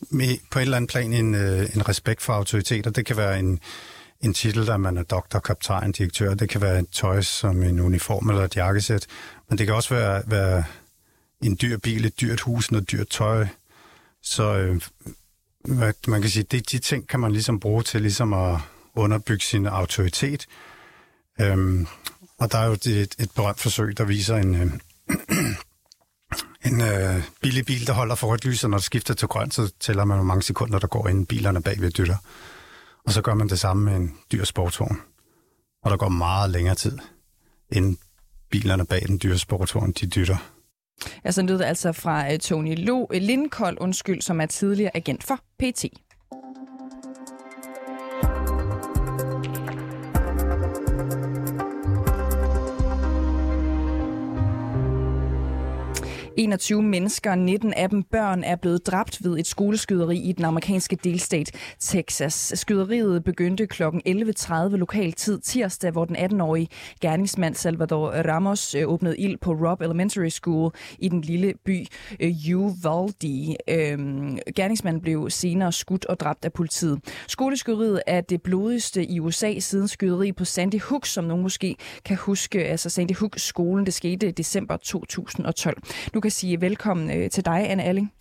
med, 0.09 0.37
på 0.51 0.59
et 0.59 0.63
eller 0.63 0.77
andet 0.77 0.89
plan 0.91 1.13
en, 1.13 1.35
øh, 1.35 1.75
en 1.75 1.89
respekt 1.89 2.21
for 2.21 2.33
autoritet, 2.33 2.87
og 2.87 2.95
det 2.95 3.05
kan 3.05 3.17
være 3.17 3.39
en, 3.39 3.59
en 4.21 4.33
titel, 4.33 4.67
der 4.67 4.77
man 4.77 4.97
er 4.97 5.03
doktor, 5.03 5.39
kaptajn, 5.39 5.91
direktør. 5.91 6.33
Det 6.33 6.49
kan 6.49 6.61
være 6.61 6.79
et 6.79 6.89
tøj 6.91 7.21
som 7.21 7.63
en 7.63 7.79
uniform 7.79 8.29
eller 8.29 8.43
et 8.43 8.55
jakkesæt. 8.55 9.07
Men 9.49 9.57
det 9.57 9.65
kan 9.65 9.75
også 9.75 9.93
være, 9.93 10.23
være 10.27 10.63
en 11.41 11.57
dyr 11.61 11.77
bil, 11.77 12.05
et 12.05 12.21
dyrt 12.21 12.41
hus, 12.41 12.71
noget 12.71 12.91
dyrt 12.91 13.07
tøj. 13.07 13.47
Så 14.23 14.57
øh, 14.57 14.81
man 16.07 16.21
kan 16.21 16.29
sige, 16.29 16.43
det, 16.43 16.71
de 16.71 16.79
ting 16.79 17.07
kan 17.07 17.19
man 17.19 17.31
ligesom 17.31 17.59
bruge 17.59 17.83
til 17.83 18.01
ligesom 18.01 18.33
at 18.33 18.59
underbygge 18.95 19.45
sin 19.45 19.67
autoritet. 19.67 20.47
Øhm, 21.41 21.87
og 22.37 22.51
der 22.51 22.57
er 22.57 22.65
jo 22.65 22.73
et, 22.73 23.15
et 23.19 23.31
berømt 23.35 23.59
forsøg, 23.59 23.97
der 23.97 24.03
viser 24.03 24.35
en, 24.35 24.55
øh, 24.55 24.71
en 26.71 26.81
øh, 26.81 27.23
billig 27.41 27.65
bil, 27.65 27.87
der 27.87 27.93
holder 27.93 28.15
for 28.15 28.27
rødt 28.27 28.45
lys, 28.45 28.63
og 28.63 28.69
når 28.69 28.77
det 28.77 28.85
skifter 28.85 29.13
til 29.13 29.27
grønt, 29.27 29.53
så 29.53 29.71
tæller 29.79 30.05
man, 30.05 30.17
hvor 30.17 30.25
mange 30.25 30.43
sekunder, 30.43 30.79
der 30.79 30.87
går 30.87 31.07
inden 31.07 31.25
bilerne 31.25 31.61
bagved 31.61 31.91
dytter. 31.91 32.17
Og 33.05 33.11
så 33.11 33.21
gør 33.21 33.33
man 33.33 33.49
det 33.49 33.59
samme 33.59 33.85
med 33.85 33.95
en 33.95 34.17
dyr 34.31 34.43
sportsvogn. 34.43 35.01
Og 35.83 35.91
der 35.91 35.97
går 35.97 36.09
meget 36.09 36.49
længere 36.49 36.75
tid, 36.75 36.97
inden 37.71 37.97
bilerne 38.49 38.85
bag 38.85 39.03
den 39.07 39.19
dyre 39.23 39.37
sportsvogn, 39.37 39.91
de 39.91 40.07
dytter. 40.07 40.37
Altså 41.23 41.41
lød 41.41 41.61
altså 41.61 41.91
fra 41.91 42.33
øh, 42.33 42.39
Tony 42.39 42.85
Lo, 42.85 43.07
Lindkold, 43.11 43.77
undskyld, 43.81 44.21
som 44.21 44.41
er 44.41 44.45
tidligere 44.45 44.97
agent 44.97 45.23
for 45.23 45.35
PT. 45.59 45.85
21 56.51 56.83
mennesker, 56.83 57.35
19 57.35 57.73
af 57.73 57.89
dem 57.89 58.03
børn, 58.03 58.43
er 58.43 58.55
blevet 58.55 58.87
dræbt 58.87 59.23
ved 59.23 59.39
et 59.39 59.47
skoleskyderi 59.47 60.17
i 60.17 60.31
den 60.31 60.45
amerikanske 60.45 60.95
delstat 61.03 61.51
Texas. 61.79 62.53
Skyderiet 62.55 63.23
begyndte 63.23 63.67
kl. 63.67 63.83
11.30 63.83 64.53
lokal 64.75 65.13
tid 65.13 65.39
tirsdag, 65.39 65.91
hvor 65.91 66.05
den 66.05 66.15
18-årige 66.15 66.67
gerningsmand 67.01 67.55
Salvador 67.55 68.09
Ramos 68.09 68.75
øh, 68.75 68.87
åbnede 68.87 69.17
ild 69.17 69.37
på 69.37 69.51
Rob 69.51 69.81
Elementary 69.81 70.29
School 70.29 70.71
i 70.99 71.09
den 71.09 71.21
lille 71.21 71.53
by 71.65 71.85
øh, 72.19 72.31
Uvalde. 72.55 73.55
Øhm, 73.67 74.37
gerningsmanden 74.55 75.01
blev 75.01 75.29
senere 75.29 75.71
skudt 75.71 76.05
og 76.05 76.19
dræbt 76.19 76.45
af 76.45 76.53
politiet. 76.53 76.99
Skoleskyderiet 77.27 78.01
er 78.07 78.21
det 78.21 78.41
blodigste 78.41 79.05
i 79.05 79.19
USA 79.19 79.59
siden 79.59 79.87
skyderi 79.87 80.31
på 80.31 80.45
Sandy 80.45 80.81
Hook, 80.81 81.05
som 81.05 81.23
nogen 81.23 81.43
måske 81.43 81.75
kan 82.05 82.17
huske. 82.17 82.65
Altså 82.65 82.89
Sandy 82.89 83.15
Hook-skolen, 83.15 83.85
det 83.85 83.93
skete 83.93 84.27
i 84.27 84.31
december 84.31 84.77
2012. 84.77 85.81
Nu 86.13 86.19
kan 86.19 86.31
sige 86.41 86.61
velkommen 86.61 87.11
øh, 87.11 87.29
til 87.29 87.45
dig, 87.45 87.69
Anne 87.69 87.83
Alling. 87.83 88.13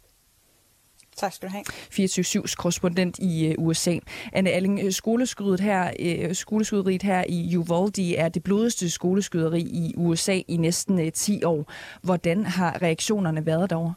Tak 1.17 1.33
skal 1.33 1.49
du 1.49 1.53
have. 1.53 1.65
24-7's 1.69 2.55
korrespondent 2.55 3.19
i 3.19 3.47
øh, 3.47 3.55
USA. 3.59 3.99
Anne 4.33 4.51
Alling, 4.51 4.81
øh, 4.83 4.93
skoleskyderiet 4.93 5.61
her, 5.61 5.93
øh, 5.99 6.35
skoleskyderiet 6.35 7.03
her 7.03 7.25
i 7.29 7.57
Uvalde 7.57 8.17
er 8.17 8.29
det 8.29 8.43
blodigste 8.43 8.91
skoleskyderi 8.91 9.61
i 9.61 9.95
USA 9.97 10.41
i 10.49 10.57
næsten 10.57 11.01
øh, 11.01 11.13
10 11.13 11.45
år. 11.45 11.73
Hvordan 12.03 12.47
har 12.47 12.83
reaktionerne 12.83 13.47
været 13.47 13.71
derovre? 13.71 13.95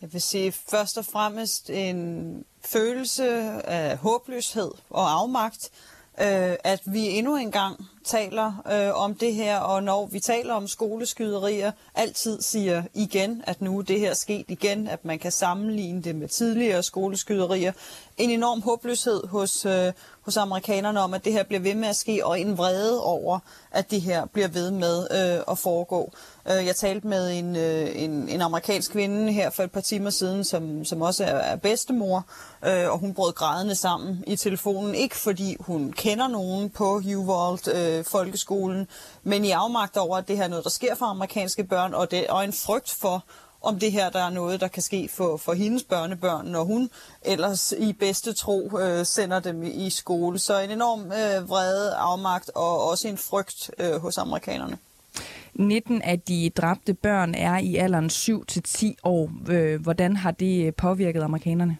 Jeg 0.00 0.12
vil 0.12 0.22
sige 0.22 0.52
først 0.52 0.98
og 0.98 1.04
fremmest 1.04 1.70
en 1.70 2.44
følelse 2.64 3.28
af 3.66 3.96
håbløshed 3.96 4.70
og 4.90 5.12
afmagt, 5.12 5.70
øh, 6.20 6.56
at 6.64 6.80
vi 6.86 7.00
endnu 7.00 7.36
engang 7.36 7.86
taler 8.04 8.62
øh, 8.72 9.02
om 9.02 9.14
det 9.14 9.34
her, 9.34 9.58
og 9.58 9.82
når 9.82 10.06
vi 10.06 10.20
taler 10.20 10.54
om 10.54 10.68
skoleskyderier, 10.68 11.72
altid 11.94 12.42
siger 12.42 12.82
igen, 12.94 13.42
at 13.46 13.62
nu 13.62 13.78
er 13.78 13.82
det 13.82 14.00
her 14.00 14.14
sket 14.14 14.44
igen, 14.48 14.88
at 14.88 15.04
man 15.04 15.18
kan 15.18 15.32
sammenligne 15.32 16.02
det 16.02 16.14
med 16.14 16.28
tidligere 16.28 16.82
skoleskyderier. 16.82 17.72
En 18.16 18.30
enorm 18.30 18.62
håbløshed 18.62 19.26
hos, 19.26 19.66
øh, 19.66 19.92
hos 20.20 20.36
amerikanerne 20.36 21.00
om, 21.00 21.14
at 21.14 21.24
det 21.24 21.32
her 21.32 21.42
bliver 21.42 21.60
ved 21.60 21.74
med 21.74 21.88
at 21.88 21.96
ske, 21.96 22.26
og 22.26 22.40
en 22.40 22.58
vrede 22.58 23.02
over, 23.02 23.38
at 23.70 23.90
det 23.90 24.00
her 24.00 24.26
bliver 24.26 24.48
ved 24.48 24.70
med 24.70 25.06
øh, 25.10 25.42
at 25.48 25.58
foregå. 25.58 26.12
Øh, 26.50 26.66
jeg 26.66 26.76
talte 26.76 27.06
med 27.06 27.38
en, 27.38 27.56
øh, 27.56 28.02
en, 28.02 28.28
en 28.28 28.40
amerikansk 28.40 28.92
kvinde 28.92 29.32
her 29.32 29.50
for 29.50 29.62
et 29.62 29.72
par 29.72 29.80
timer 29.80 30.10
siden, 30.10 30.44
som, 30.44 30.84
som 30.84 31.02
også 31.02 31.24
er, 31.24 31.36
er 31.36 31.56
bedstemor, 31.56 32.26
øh, 32.64 32.90
og 32.90 32.98
hun 32.98 33.14
brød 33.14 33.32
grædende 33.32 33.74
sammen 33.74 34.24
i 34.26 34.36
telefonen. 34.36 34.94
Ikke 34.94 35.16
fordi 35.16 35.56
hun 35.60 35.92
kender 35.92 36.28
nogen 36.28 36.70
på 36.70 37.00
Uvalde 37.16 37.98
øh, 37.98 38.04
folkeskolen, 38.04 38.86
men 39.22 39.44
i 39.44 39.50
afmagt 39.50 39.96
over, 39.96 40.16
at 40.16 40.28
det 40.28 40.36
her 40.36 40.44
er 40.44 40.48
noget, 40.48 40.64
der 40.64 40.70
sker 40.70 40.94
for 40.94 41.06
amerikanske 41.06 41.64
børn, 41.64 41.94
og, 41.94 42.10
det, 42.10 42.26
og 42.26 42.44
en 42.44 42.52
frygt 42.52 42.90
for, 42.90 43.24
om 43.62 43.78
det 43.78 43.92
her 43.92 44.10
der 44.10 44.20
er 44.20 44.30
noget, 44.30 44.60
der 44.60 44.68
kan 44.68 44.82
ske 44.82 45.08
for, 45.12 45.36
for 45.36 45.52
hendes 45.52 45.82
børnebørn, 45.82 46.46
når 46.46 46.64
hun 46.64 46.90
ellers 47.22 47.72
i 47.72 47.92
bedste 47.92 48.32
tro 48.32 48.78
øh, 48.78 49.06
sender 49.06 49.40
dem 49.40 49.62
i, 49.62 49.70
i 49.70 49.90
skole. 49.90 50.38
Så 50.38 50.58
en 50.58 50.70
enorm 50.70 51.00
øh, 51.00 51.48
vrede, 51.48 51.94
afmagt 51.94 52.50
og 52.54 52.88
også 52.88 53.08
en 53.08 53.18
frygt 53.18 53.70
øh, 53.78 54.00
hos 54.00 54.18
amerikanerne. 54.18 54.78
19 55.54 56.02
af 56.02 56.20
de 56.20 56.50
dræbte 56.56 56.94
børn 56.94 57.34
er 57.34 57.58
i 57.58 57.76
alderen 57.76 58.10
7-10 58.10 58.92
år. 59.04 59.30
Øh, 59.50 59.82
hvordan 59.82 60.16
har 60.16 60.30
det 60.30 60.66
øh, 60.66 60.72
påvirket 60.74 61.22
amerikanerne? 61.22 61.78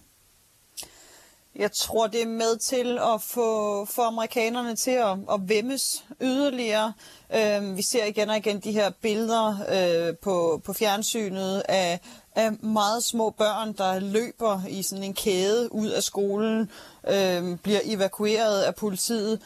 Jeg 1.57 1.73
tror, 1.73 2.07
det 2.07 2.23
er 2.23 2.27
med 2.27 2.59
til 2.59 2.99
at 2.99 3.23
få, 3.23 3.85
få 3.85 4.03
amerikanerne 4.03 4.77
til 4.77 4.91
at, 4.91 5.19
at 5.33 5.41
vemmes 5.49 6.05
yderligere. 6.21 6.93
Øh, 7.35 7.77
vi 7.77 7.83
ser 7.83 8.05
igen 8.05 8.31
og 8.31 8.37
igen 8.37 8.61
de 8.61 8.73
her 8.73 8.91
billeder 9.03 9.57
øh, 9.69 10.17
på, 10.17 10.61
på 10.65 10.73
fjernsynet 10.73 11.63
af, 11.69 12.01
af 12.37 12.53
meget 12.53 13.05
små 13.05 13.31
børn, 13.31 13.73
der 13.73 14.01
løber 14.01 14.61
i 14.69 14.83
sådan 14.83 15.05
en 15.05 15.15
kæde 15.15 15.73
ud 15.73 15.89
af 15.89 16.03
skolen, 16.03 16.71
øh, 17.09 17.59
bliver 17.63 17.81
evakueret 17.85 18.63
af 18.63 18.75
politiet 18.75 19.41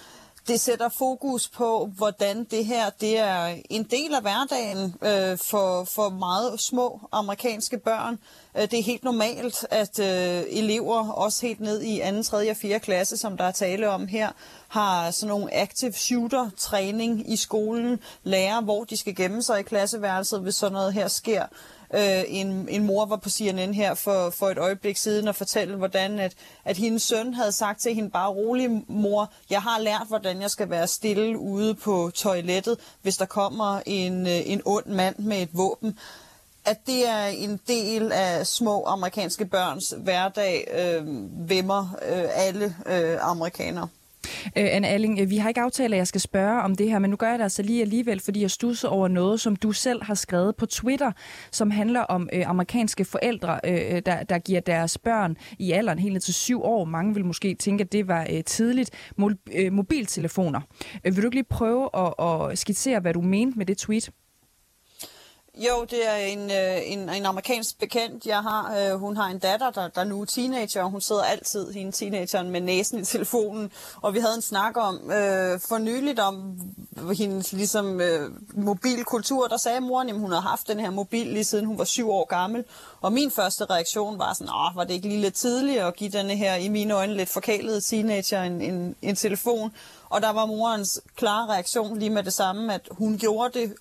det 0.49 0.61
sætter 0.61 0.89
fokus 0.89 1.49
på, 1.49 1.91
hvordan 1.97 2.45
det 2.45 2.65
her 2.65 2.91
det 2.91 3.19
er 3.19 3.57
en 3.71 3.83
del 3.83 4.15
af 4.15 4.21
hverdagen 4.21 4.95
øh, 5.03 5.39
for, 5.39 5.85
for 5.85 6.09
meget 6.09 6.61
små 6.61 7.01
amerikanske 7.13 7.79
børn. 7.79 8.19
Øh, 8.57 8.63
det 8.63 8.79
er 8.79 8.83
helt 8.83 9.05
normalt, 9.05 9.67
at 9.71 9.99
øh, 9.99 10.45
elever, 10.49 11.09
også 11.13 11.47
helt 11.47 11.61
ned 11.61 11.83
i 11.83 12.01
2., 12.23 12.23
3. 12.23 12.51
og 12.51 12.57
4. 12.57 12.81
klasse, 12.81 13.17
som 13.17 13.37
der 13.37 13.45
er 13.45 13.51
tale 13.51 13.91
om 13.91 14.07
her, 14.07 14.29
har 14.69 15.11
sådan 15.11 15.29
nogle 15.29 15.55
active 15.55 15.93
shooter 15.93 16.51
træning 16.57 17.33
i 17.33 17.37
skolen, 17.37 18.01
lærer, 18.23 18.61
hvor 18.61 18.85
de 18.85 18.97
skal 18.97 19.15
gemme 19.15 19.43
sig 19.43 19.61
i 19.61 19.63
klasseværelset, 19.63 20.41
hvis 20.41 20.55
sådan 20.55 20.73
noget 20.73 20.93
her 20.93 21.09
sker. 21.09 21.47
Øh, 21.95 22.23
en, 22.29 22.69
en 22.69 22.87
mor 22.87 23.07
var 23.07 23.17
på 23.17 23.31
CNN 23.31 23.75
her 23.75 23.95
for, 23.95 24.31
for 24.31 24.49
et 24.49 24.59
øjeblik 24.59 24.97
siden 24.97 25.29
og 25.29 25.37
fortalte, 25.37 25.77
hvordan 25.77 26.19
at, 26.19 26.35
at 26.65 26.77
hendes 26.77 27.03
søn 27.03 27.35
havde 27.35 27.53
sagt 27.53 27.81
til 27.81 27.95
hende, 27.95 28.11
bare 28.11 28.29
rolig 28.29 28.85
mor, 28.89 29.33
jeg 29.51 29.63
har 29.63 29.79
lært, 29.79 30.05
hvordan 30.09 30.43
jeg 30.43 30.51
skal 30.51 30.71
være 30.71 30.87
stille 30.87 31.39
ude 31.39 31.75
på 31.75 32.11
toilettet, 32.15 32.79
hvis 33.03 33.17
der 33.17 33.27
kommer 33.27 33.81
en, 33.87 34.27
øh, 34.27 34.51
en 34.51 34.63
ond 34.65 34.87
mand 34.87 35.19
med 35.19 35.43
et 35.43 35.51
våben 35.53 35.99
at 36.65 36.87
det 36.87 37.09
er 37.09 37.27
en 37.27 37.61
del 37.69 38.13
af 38.13 38.47
små 38.47 38.85
amerikanske 38.85 39.45
børns 39.45 39.95
hverdag, 39.99 40.69
øh, 40.75 41.07
vemmer 41.49 41.97
øh, 42.09 42.25
alle 42.35 42.77
øh, 42.87 43.19
amerikanere. 43.21 43.89
Øh, 44.57 44.67
Anne 44.71 44.89
Alling, 44.89 45.21
øh, 45.21 45.31
vi 45.31 45.37
har 45.37 45.49
ikke 45.49 45.61
aftalt, 45.61 45.95
at 45.95 45.99
jeg 45.99 46.07
skal 46.07 46.21
spørge 46.21 46.63
om 46.63 46.75
det 46.75 46.91
her, 46.91 46.99
men 46.99 47.11
nu 47.11 47.17
gør 47.17 47.29
jeg 47.29 47.39
det 47.39 47.43
altså 47.43 47.63
lige 47.63 47.83
alligevel, 47.83 48.21
fordi 48.21 48.43
jeg 48.43 48.51
stusser 48.51 48.89
over 48.89 49.09
noget, 49.09 49.41
som 49.41 49.57
du 49.57 49.73
selv 49.73 50.03
har 50.03 50.15
skrevet 50.15 50.57
på 50.57 50.67
Twitter, 50.67 51.13
som 51.51 51.71
handler 51.71 52.01
om 52.01 52.29
øh, 52.33 52.51
amerikanske 52.51 53.05
forældre, 53.05 53.61
øh, 53.65 53.95
øh, 53.95 54.03
der, 54.07 54.23
der 54.23 54.39
giver 54.39 54.61
deres 54.61 54.99
børn 54.99 55.37
i 55.59 55.73
alderen 55.73 55.99
helt 55.99 56.13
ned 56.13 56.21
til 56.21 56.35
syv 56.35 56.63
år. 56.63 56.85
Mange 56.85 57.15
vil 57.15 57.25
måske 57.25 57.55
tænke, 57.55 57.83
at 57.83 57.93
det 57.93 58.09
var 58.09 58.27
øh, 58.33 58.45
tidligt. 58.45 58.91
Mol- 59.21 59.37
øh, 59.55 59.73
mobiltelefoner. 59.73 60.61
Øh, 61.05 61.17
vil 61.17 61.23
du 61.23 61.27
ikke 61.27 61.37
lige 61.37 61.45
prøve 61.51 61.89
at, 61.95 62.51
at 62.51 62.59
skitsere, 62.59 63.01
hvad 63.01 63.15
du 63.15 63.21
mente 63.21 63.59
med 63.59 63.67
det 63.67 63.79
tweet? 63.79 64.11
Jo, 65.61 65.85
det 65.91 66.09
er 66.09 66.17
en, 66.17 66.51
øh, 66.51 66.93
en, 66.93 67.09
en 67.09 67.27
amerikansk 67.27 67.79
bekendt, 67.79 68.27
jeg 68.27 68.43
har. 68.43 68.77
Øh, 68.79 68.99
hun 68.99 69.17
har 69.17 69.27
en 69.27 69.39
datter, 69.39 69.71
der, 69.71 69.89
der 69.89 70.05
nu 70.05 70.21
er 70.21 70.25
teenager, 70.25 70.83
og 70.83 70.91
hun 70.91 71.01
sidder 71.01 71.23
altid, 71.23 71.73
hende 71.73 71.93
teenageren, 71.93 72.51
med 72.51 72.61
næsen 72.61 73.01
i 73.01 73.05
telefonen. 73.05 73.71
Og 74.03 74.15
vi 74.15 74.19
havde 74.19 74.35
en 74.35 74.43
snak 74.43 74.77
om 74.77 74.95
øh, 75.11 75.61
for 75.69 75.79
nyligt 75.79 76.19
om 76.19 76.61
hendes 77.19 77.53
ligesom, 77.53 78.01
øh, 78.01 78.31
mobilkultur. 78.55 79.47
Der 79.47 79.57
sagde 79.57 79.81
moren, 79.81 80.09
at 80.09 80.19
hun 80.19 80.33
har 80.33 80.41
haft 80.41 80.69
den 80.69 80.81
her 80.81 80.91
mobil 80.91 81.27
lige 81.27 81.45
siden 81.45 81.65
hun 81.65 81.79
var 81.79 81.85
syv 81.85 82.11
år 82.11 82.25
gammel. 82.25 82.65
Og 83.01 83.13
min 83.13 83.31
første 83.31 83.65
reaktion 83.65 84.19
var 84.19 84.33
sådan, 84.33 84.53
Åh, 84.53 84.77
var 84.77 84.85
det 84.85 84.95
ikke 84.95 85.09
lige 85.09 85.21
lidt 85.21 85.35
tidligt 85.35 85.81
at 85.81 85.97
give 85.97 86.11
denne 86.11 86.37
her, 86.37 86.55
i 86.55 86.69
mine 86.69 86.95
øjne, 86.95 87.15
lidt 87.15 87.29
forkælede 87.29 87.81
teenager 87.81 88.43
en, 88.43 88.63
en, 88.63 88.97
en 89.03 89.17
telefon? 89.17 89.73
Og 90.09 90.23
der 90.23 90.31
var 90.31 90.47
morens 90.47 91.01
klare 91.17 91.49
reaktion 91.49 91.99
lige 91.99 92.11
med 92.11 92.23
det 92.23 92.33
samme, 92.33 92.75
at 92.75 92.89
hun 92.91 93.19
gjorde 93.19 93.61
det 93.61 93.75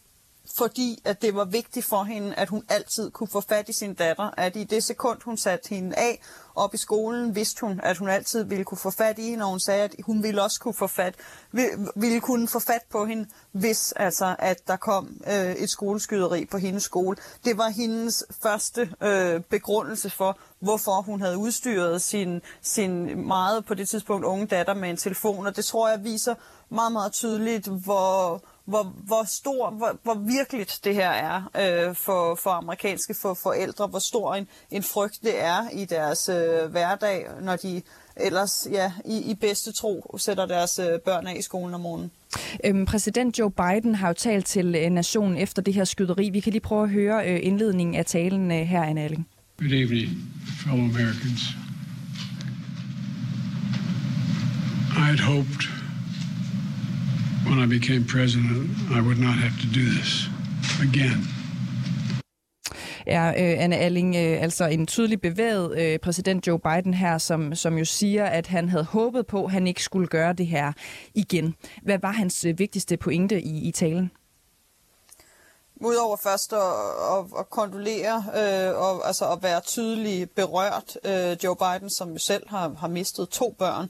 fordi 0.57 1.01
at 1.05 1.21
det 1.21 1.35
var 1.35 1.45
vigtigt 1.45 1.85
for 1.85 2.03
hende, 2.03 2.35
at 2.35 2.49
hun 2.49 2.63
altid 2.69 3.11
kunne 3.11 3.27
få 3.27 3.41
fat 3.41 3.69
i 3.69 3.73
sin 3.73 3.93
datter. 3.93 4.29
At 4.37 4.55
i 4.55 4.63
det 4.63 4.83
sekund, 4.83 5.19
hun 5.23 5.37
satte 5.37 5.69
hende 5.69 5.95
af 5.95 6.21
op 6.55 6.73
i 6.73 6.77
skolen, 6.77 7.35
vidste 7.35 7.61
hun, 7.61 7.79
at 7.83 7.97
hun 7.97 8.09
altid 8.09 8.43
ville 8.43 8.63
kunne 8.63 8.77
få 8.77 8.91
fat 8.91 9.19
i 9.19 9.29
hende, 9.29 9.45
og 9.45 9.49
hun 9.49 9.59
sagde, 9.59 9.83
at 9.83 9.95
hun 10.05 10.23
ville 10.23 10.43
også 10.43 10.59
kunne 10.59 10.73
få 10.73 10.87
fat, 10.87 11.15
ville 11.95 12.19
kunne 12.19 12.47
få 12.47 12.59
fat 12.59 12.81
på 12.91 13.05
hende, 13.05 13.27
hvis 13.51 13.91
altså, 13.91 14.35
at 14.39 14.67
der 14.67 14.75
kom 14.75 15.21
øh, 15.27 15.51
et 15.51 15.69
skoleskyderi 15.69 16.45
på 16.45 16.57
hendes 16.57 16.83
skole. 16.83 17.17
Det 17.45 17.57
var 17.57 17.69
hendes 17.69 18.25
første 18.43 18.89
øh, 19.01 19.41
begrundelse 19.41 20.09
for, 20.09 20.37
hvorfor 20.59 21.01
hun 21.01 21.21
havde 21.21 21.37
udstyret 21.37 22.01
sin, 22.01 22.41
sin 22.61 23.27
meget 23.27 23.65
på 23.65 23.73
det 23.73 23.89
tidspunkt 23.89 24.25
unge 24.25 24.45
datter 24.45 24.73
med 24.73 24.89
en 24.89 24.97
telefon, 24.97 25.47
og 25.47 25.55
det 25.55 25.65
tror 25.65 25.89
jeg 25.89 26.03
viser 26.03 26.35
meget, 26.69 26.91
meget 26.91 27.11
tydeligt, 27.11 27.67
hvor 27.67 28.41
hvor, 28.67 28.83
hvor 28.83 29.23
stor, 29.27 29.69
hvor, 29.69 29.99
hvor 30.03 30.13
virkeligt 30.13 30.79
det 30.83 30.95
her 30.95 31.09
er 31.09 31.35
øh, 31.55 31.95
for, 31.95 32.35
for 32.35 32.49
amerikanske 32.49 33.13
for 33.21 33.33
forældre, 33.33 33.87
hvor 33.87 33.99
stor 33.99 34.35
en, 34.35 34.47
en 34.71 34.83
frygt 34.83 35.19
det 35.23 35.43
er 35.43 35.69
i 35.69 35.85
deres 35.85 36.29
øh, 36.29 36.71
hverdag, 36.71 37.25
når 37.41 37.55
de 37.55 37.81
ellers 38.15 38.67
ja, 38.71 38.91
i, 39.05 39.31
i 39.31 39.35
bedste 39.35 39.71
tro 39.71 40.15
sætter 40.17 40.45
deres 40.45 40.79
øh, 40.79 40.99
børn 40.99 41.27
af 41.27 41.35
i 41.39 41.41
skolen 41.41 41.73
om 41.73 41.81
morgenen. 41.81 42.11
Øhm, 42.63 42.85
præsident 42.85 43.39
Joe 43.39 43.51
Biden 43.51 43.95
har 43.95 44.07
jo 44.07 44.13
talt 44.13 44.45
til 44.45 44.75
øh, 44.75 44.89
nationen 44.89 45.37
efter 45.37 45.61
det 45.61 45.73
her 45.73 45.83
skyderi. 45.83 46.29
Vi 46.29 46.39
kan 46.39 46.51
lige 46.51 46.61
prøve 46.61 46.83
at 46.83 46.89
høre 46.89 47.31
øh, 47.31 47.39
indledningen 47.43 47.95
af 47.95 48.05
talen 48.05 48.51
øh, 48.51 48.57
her, 48.57 48.83
Anne 48.83 49.01
Alling. 49.01 49.27
Good 49.59 49.71
evening, 49.71 50.09
fellow 50.63 50.85
Americans. 50.85 51.41
I 54.97 55.09
had 55.09 55.19
hoped 55.19 55.76
when 57.49 57.59
I 57.59 57.79
became 57.79 58.03
president, 58.05 58.69
I 58.97 58.99
would 59.01 59.19
not 59.19 59.35
have 59.45 59.55
to 59.63 59.67
do 59.79 59.85
this 59.97 60.11
again. 60.87 61.19
Ja, 63.07 63.29
øh, 63.29 63.63
Anne 63.63 63.77
Alling, 63.77 64.15
øh, 64.15 64.43
altså 64.43 64.65
en 64.65 64.87
tydelig 64.87 65.21
bevæget 65.21 65.79
øh, 65.79 65.99
præsident 65.99 66.47
Joe 66.47 66.59
Biden 66.59 66.93
her, 66.93 67.17
som, 67.17 67.55
som 67.55 67.77
jo 67.77 67.85
siger, 67.85 68.25
at 68.25 68.47
han 68.47 68.69
havde 68.69 68.83
håbet 68.83 69.27
på, 69.27 69.45
at 69.45 69.51
han 69.51 69.67
ikke 69.67 69.83
skulle 69.83 70.07
gøre 70.07 70.33
det 70.33 70.47
her 70.47 70.71
igen. 71.13 71.55
Hvad 71.83 71.99
var 72.01 72.11
hans 72.11 72.45
øh, 72.45 72.59
vigtigste 72.59 72.97
pointe 72.97 73.41
i, 73.41 73.67
i 73.67 73.71
talen? 73.71 74.11
Udover 75.81 76.17
først 76.17 76.53
at, 76.53 76.59
at, 76.59 77.39
at 77.39 77.49
kondolere 77.49 78.15
øh, 78.15 78.79
og 78.81 79.07
altså 79.07 79.31
at 79.31 79.43
være 79.43 79.61
tydelig 79.61 80.29
berørt, 80.31 80.97
øh, 81.03 81.37
Joe 81.43 81.55
Biden, 81.55 81.89
som 81.89 82.11
jo 82.11 82.19
selv 82.19 82.49
har, 82.49 82.73
har 82.79 82.87
mistet 82.87 83.29
to 83.29 83.55
børn, 83.59 83.89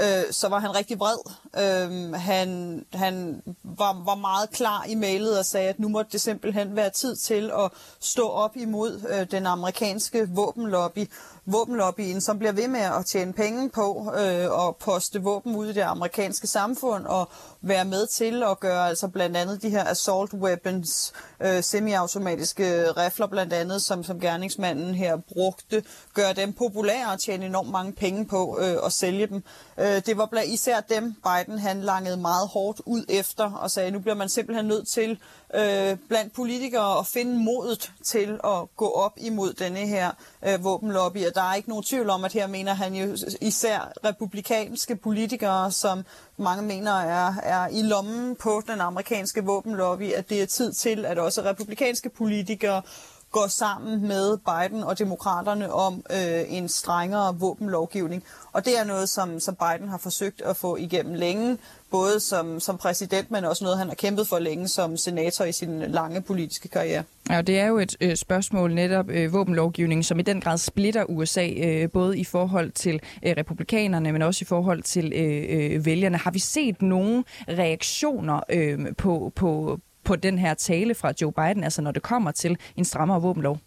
øh, 0.00 0.32
så 0.32 0.48
var 0.48 0.58
han 0.58 0.74
rigtig 0.74 0.98
vred. 0.98 1.18
Øh, 1.56 2.12
han 2.12 2.84
han 2.94 3.42
var, 3.62 4.04
var 4.04 4.14
meget 4.14 4.50
klar 4.50 4.84
i 4.88 4.94
mailet 4.94 5.38
og 5.38 5.44
sagde, 5.44 5.68
at 5.68 5.80
nu 5.80 5.88
måtte 5.88 6.12
det 6.12 6.20
simpelthen 6.20 6.76
være 6.76 6.90
tid 6.90 7.16
til 7.16 7.50
at 7.58 7.70
stå 8.00 8.28
op 8.28 8.56
imod 8.56 9.02
øh, 9.08 9.30
den 9.30 9.46
amerikanske 9.46 10.28
våbenlobby, 10.28 11.10
våbenlobbyen, 11.46 12.20
som 12.20 12.38
bliver 12.38 12.52
ved 12.52 12.68
med 12.68 12.80
at 12.80 13.06
tjene 13.06 13.32
penge 13.32 13.70
på 13.70 14.12
øh, 14.20 14.50
og 14.50 14.76
poste 14.76 15.22
våben 15.22 15.56
ud 15.56 15.66
i 15.66 15.72
det 15.72 15.80
amerikanske 15.80 16.46
samfund 16.46 17.06
og 17.06 17.28
være 17.60 17.84
med 17.84 18.06
til 18.06 18.42
at 18.42 18.60
gøre 18.60 18.88
altså 18.88 19.08
blandt 19.08 19.36
andet 19.36 19.62
de 19.62 19.70
her 19.70 19.84
assault 19.84 20.34
weapons, 20.34 21.12
øh, 21.40 21.62
semiautomatiske 21.62 22.90
rifler 22.92 23.26
blandt 23.26 23.52
andet, 23.52 23.82
som, 23.82 24.04
som 24.04 24.20
gerningsmanden 24.20 24.94
her 24.94 25.16
brugte, 25.16 25.82
gøre 26.14 26.32
dem 26.32 26.52
populære 26.52 27.12
og 27.12 27.20
tjene 27.20 27.46
enormt 27.46 27.70
mange 27.70 27.92
penge 27.92 28.26
på 28.26 28.58
øh, 28.60 28.76
at 28.86 28.92
sælge 28.92 29.26
dem. 29.26 29.42
Øh, 29.78 29.88
Øh, 29.88 30.02
det 30.06 30.16
var 30.18 30.26
blandt 30.26 30.52
især 30.52 30.80
dem, 30.80 31.04
Biden 31.12 31.37
han 31.58 31.80
langede 31.80 32.16
meget 32.16 32.48
hårdt 32.48 32.80
ud 32.86 33.04
efter 33.08 33.52
og 33.52 33.70
sagde, 33.70 33.90
nu 33.90 33.98
bliver 33.98 34.14
man 34.14 34.28
simpelthen 34.28 34.66
nødt 34.66 34.88
til 34.88 35.18
øh, 35.54 35.96
blandt 36.08 36.32
politikere 36.32 36.98
at 36.98 37.06
finde 37.06 37.38
modet 37.38 37.92
til 38.04 38.40
at 38.44 38.76
gå 38.76 38.90
op 38.90 39.12
imod 39.16 39.52
denne 39.52 39.78
her 39.78 40.10
øh, 40.42 40.64
våbenlobby. 40.64 41.26
Og 41.26 41.34
der 41.34 41.42
er 41.42 41.54
ikke 41.54 41.68
nogen 41.68 41.84
tvivl 41.84 42.10
om, 42.10 42.24
at 42.24 42.32
her 42.32 42.46
mener 42.46 42.74
han 42.74 42.94
jo 42.94 43.16
især 43.40 43.92
republikanske 44.04 44.96
politikere, 44.96 45.72
som 45.72 46.04
mange 46.36 46.62
mener 46.62 46.92
er, 46.92 47.34
er 47.42 47.68
i 47.68 47.82
lommen 47.82 48.36
på 48.36 48.62
den 48.66 48.80
amerikanske 48.80 49.44
våbenlobby, 49.44 50.12
at 50.12 50.28
det 50.28 50.42
er 50.42 50.46
tid 50.46 50.72
til, 50.72 51.04
at 51.04 51.18
også 51.18 51.42
republikanske 51.44 52.08
politikere 52.08 52.82
går 53.32 53.46
sammen 53.46 54.08
med 54.08 54.38
Biden 54.38 54.82
og 54.82 54.98
demokraterne 54.98 55.72
om 55.72 56.02
øh, 56.10 56.44
en 56.48 56.68
strengere 56.68 57.36
våbenlovgivning. 57.38 58.24
Og 58.52 58.64
det 58.64 58.78
er 58.78 58.84
noget, 58.84 59.08
som, 59.08 59.40
som 59.40 59.56
Biden 59.56 59.88
har 59.88 59.98
forsøgt 59.98 60.42
at 60.42 60.56
få 60.56 60.76
igennem 60.76 61.14
længe, 61.14 61.58
både 61.90 62.20
som, 62.20 62.60
som 62.60 62.78
præsident, 62.78 63.30
men 63.30 63.44
også 63.44 63.64
noget, 63.64 63.78
han 63.78 63.88
har 63.88 63.94
kæmpet 63.94 64.28
for 64.28 64.38
længe 64.38 64.68
som 64.68 64.96
senator 64.96 65.44
i 65.44 65.52
sin 65.52 65.80
lange 65.80 66.20
politiske 66.20 66.68
karriere. 66.68 67.02
Ja, 67.30 67.42
det 67.42 67.58
er 67.58 67.66
jo 67.66 67.78
et 67.78 67.96
øh, 68.00 68.16
spørgsmål 68.16 68.74
netop 68.74 69.10
øh, 69.10 69.32
våbenlovgivningen, 69.32 70.04
som 70.04 70.18
i 70.18 70.22
den 70.22 70.40
grad 70.40 70.58
splitter 70.58 71.04
USA, 71.04 71.48
øh, 71.48 71.90
både 71.90 72.18
i 72.18 72.24
forhold 72.24 72.70
til 72.70 73.00
øh, 73.22 73.34
republikanerne, 73.36 74.12
men 74.12 74.22
også 74.22 74.42
i 74.42 74.46
forhold 74.46 74.82
til 74.82 75.12
øh, 75.14 75.44
øh, 75.48 75.86
vælgerne. 75.86 76.16
Har 76.16 76.30
vi 76.30 76.38
set 76.38 76.82
nogle 76.82 77.24
reaktioner 77.48 78.40
øh, 78.50 78.78
på, 78.96 79.32
på, 79.36 79.78
på 80.08 80.16
den 80.16 80.38
her 80.38 80.54
tale 80.54 80.94
fra 80.94 81.12
Joe 81.20 81.32
Biden, 81.32 81.64
altså 81.64 81.82
når 81.82 81.92
det 81.92 82.02
kommer 82.02 82.30
til 82.30 82.58
en 82.76 82.84
strammere 82.84 83.22
våbenlov? 83.22 83.58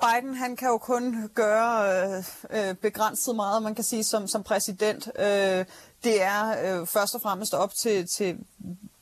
Biden 0.00 0.34
han 0.34 0.56
kan 0.56 0.68
jo 0.68 0.78
kun 0.78 1.30
gøre 1.34 1.72
øh, 1.94 2.24
øh 2.50 2.74
begrænset 2.74 3.36
meget, 3.36 3.62
man 3.62 3.74
kan 3.74 3.84
sige, 3.84 4.04
som, 4.04 4.26
som 4.26 4.42
præsident. 4.42 5.10
Øh, 5.18 5.64
det 6.04 6.22
er 6.22 6.42
øh, 6.80 6.86
først 6.86 7.14
og 7.14 7.20
fremmest 7.22 7.54
op 7.54 7.74
til, 7.74 8.06
til, 8.06 8.38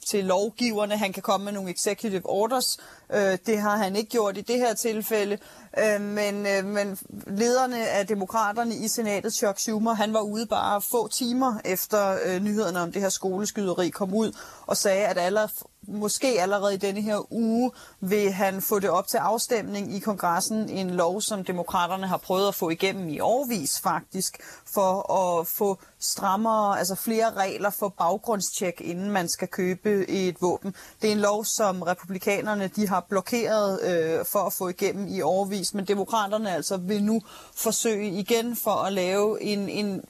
til 0.09 0.25
lovgiverne. 0.25 0.97
Han 0.97 1.13
kan 1.13 1.23
komme 1.23 1.45
med 1.45 1.53
nogle 1.53 1.71
executive 1.71 2.23
orders. 2.25 2.79
Øh, 3.13 3.39
det 3.47 3.61
har 3.61 3.77
han 3.77 3.97
ikke 3.97 4.11
gjort 4.11 4.37
i 4.37 4.41
det 4.41 4.57
her 4.57 4.75
tilfælde. 4.75 5.39
Øh, 5.79 6.01
men, 6.01 6.47
øh, 6.47 6.65
men 6.65 6.99
lederne 7.27 7.89
af 7.89 8.07
demokraterne 8.07 8.75
i 8.75 8.89
senatet, 8.89 9.35
Chuck 9.35 9.59
Schumer, 9.59 9.95
han 9.95 10.13
var 10.13 10.21
ude 10.21 10.47
bare 10.47 10.83
få 10.83 11.09
timer 11.09 11.55
efter 11.65 12.19
øh, 12.25 12.43
nyhederne 12.43 12.81
om 12.81 12.93
det 12.93 13.03
her 13.03 13.09
skoleskyderi 13.09 13.89
kom 13.89 14.15
ud 14.15 14.33
og 14.67 14.77
sagde, 14.77 15.07
at 15.07 15.19
alle 15.19 15.49
måske 15.89 16.43
allerede 16.43 16.75
i 16.75 16.77
denne 16.77 17.01
her 17.01 17.33
uge 17.33 17.71
vil 18.01 18.33
han 18.33 18.63
få 18.63 18.79
det 18.79 18.91
op 18.91 19.07
til 19.07 19.17
afstemning 19.17 19.95
i 19.95 19.99
kongressen. 19.99 20.69
En 20.69 20.91
lov, 20.91 21.21
som 21.21 21.45
demokraterne 21.45 22.07
har 22.07 22.17
prøvet 22.17 22.49
at 22.49 22.55
få 22.55 22.71
igennem 22.71 23.09
i 23.09 23.21
årvis 23.21 23.81
faktisk, 23.81 24.39
for 24.75 25.13
at 25.13 25.47
få 25.47 25.79
strammere, 25.99 26.79
altså 26.79 26.95
flere 26.95 27.31
regler 27.31 27.71
for 27.71 27.89
baggrundstjek, 27.89 28.81
inden 28.81 29.11
man 29.11 29.29
skal 29.29 29.49
købe 29.49 30.11
et 30.11 30.37
våben. 30.41 30.75
Det 31.03 31.09
er 31.09 31.13
en 31.13 31.21
lov, 31.21 31.45
som 31.45 31.83
republikanerne 31.83 32.71
de 32.77 32.89
har 32.89 33.01
blokeret 33.09 33.83
øh, 33.83 34.25
for 34.33 34.39
at 34.39 34.53
få 34.53 34.69
igennem 34.69 35.09
i 35.09 35.21
årvis, 35.21 35.75
men 35.75 35.85
demokraterne 35.85 36.51
altså 36.51 36.77
vil 36.77 37.05
nu 37.05 37.23
forsøge 37.55 38.09
igen 38.09 38.57
for 38.57 38.71
at 38.71 38.93
lave 38.93 39.43
en, 39.43 39.69
en 39.69 40.05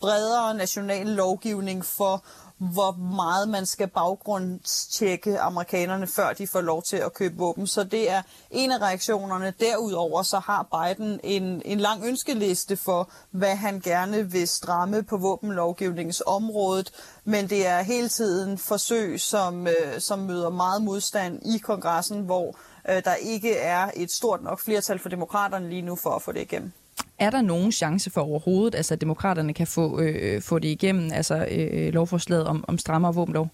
bredere 0.00 0.54
national 0.54 1.06
lovgivning 1.06 1.84
for 1.84 2.24
hvor 2.58 2.92
meget 3.16 3.48
man 3.48 3.66
skal 3.66 3.88
baggrundstjekke 3.88 5.40
amerikanerne, 5.40 6.06
før 6.06 6.32
de 6.32 6.46
får 6.46 6.60
lov 6.60 6.82
til 6.82 6.96
at 6.96 7.14
købe 7.14 7.36
våben. 7.36 7.66
Så 7.66 7.84
det 7.84 8.10
er 8.10 8.22
en 8.50 8.72
af 8.72 8.78
reaktionerne. 8.78 9.54
Derudover 9.60 10.22
så 10.22 10.38
har 10.38 10.62
Biden 10.62 11.20
en, 11.24 11.62
en 11.64 11.80
lang 11.80 12.04
ønskeliste 12.04 12.76
for, 12.76 13.10
hvad 13.30 13.56
han 13.56 13.80
gerne 13.80 14.32
vil 14.32 14.48
stramme 14.48 15.02
på 15.02 15.16
våbenlovgivningsområdet, 15.16 16.92
men 17.24 17.48
det 17.48 17.66
er 17.66 17.82
hele 17.82 18.08
tiden 18.08 18.58
forsøg, 18.58 19.20
som, 19.20 19.66
øh, 19.66 20.00
som 20.00 20.18
møder 20.18 20.50
meget 20.50 20.82
modstand 20.82 21.42
i 21.46 21.58
kongressen, 21.58 22.20
hvor 22.20 22.56
øh, 22.88 23.04
der 23.04 23.14
ikke 23.14 23.56
er 23.56 23.90
et 23.96 24.10
stort 24.10 24.42
nok 24.42 24.60
flertal 24.60 24.98
for 24.98 25.08
demokraterne 25.08 25.68
lige 25.68 25.82
nu 25.82 25.96
for 25.96 26.10
at 26.10 26.22
få 26.22 26.32
det 26.32 26.40
igennem. 26.40 26.72
Er 27.18 27.30
der 27.30 27.42
nogen 27.42 27.72
chance 27.72 28.10
for 28.10 28.20
overhovedet, 28.20 28.74
altså, 28.74 28.94
at 28.94 29.00
demokraterne 29.00 29.54
kan 29.54 29.66
få, 29.66 30.00
øh, 30.00 30.34
øh, 30.34 30.42
få 30.42 30.58
det 30.58 30.68
igennem, 30.68 31.10
altså 31.12 31.46
øh, 31.50 31.92
lovforslaget 31.92 32.46
om, 32.46 32.64
om 32.68 32.78
strammere 32.78 33.14
våbenlov? 33.14 33.48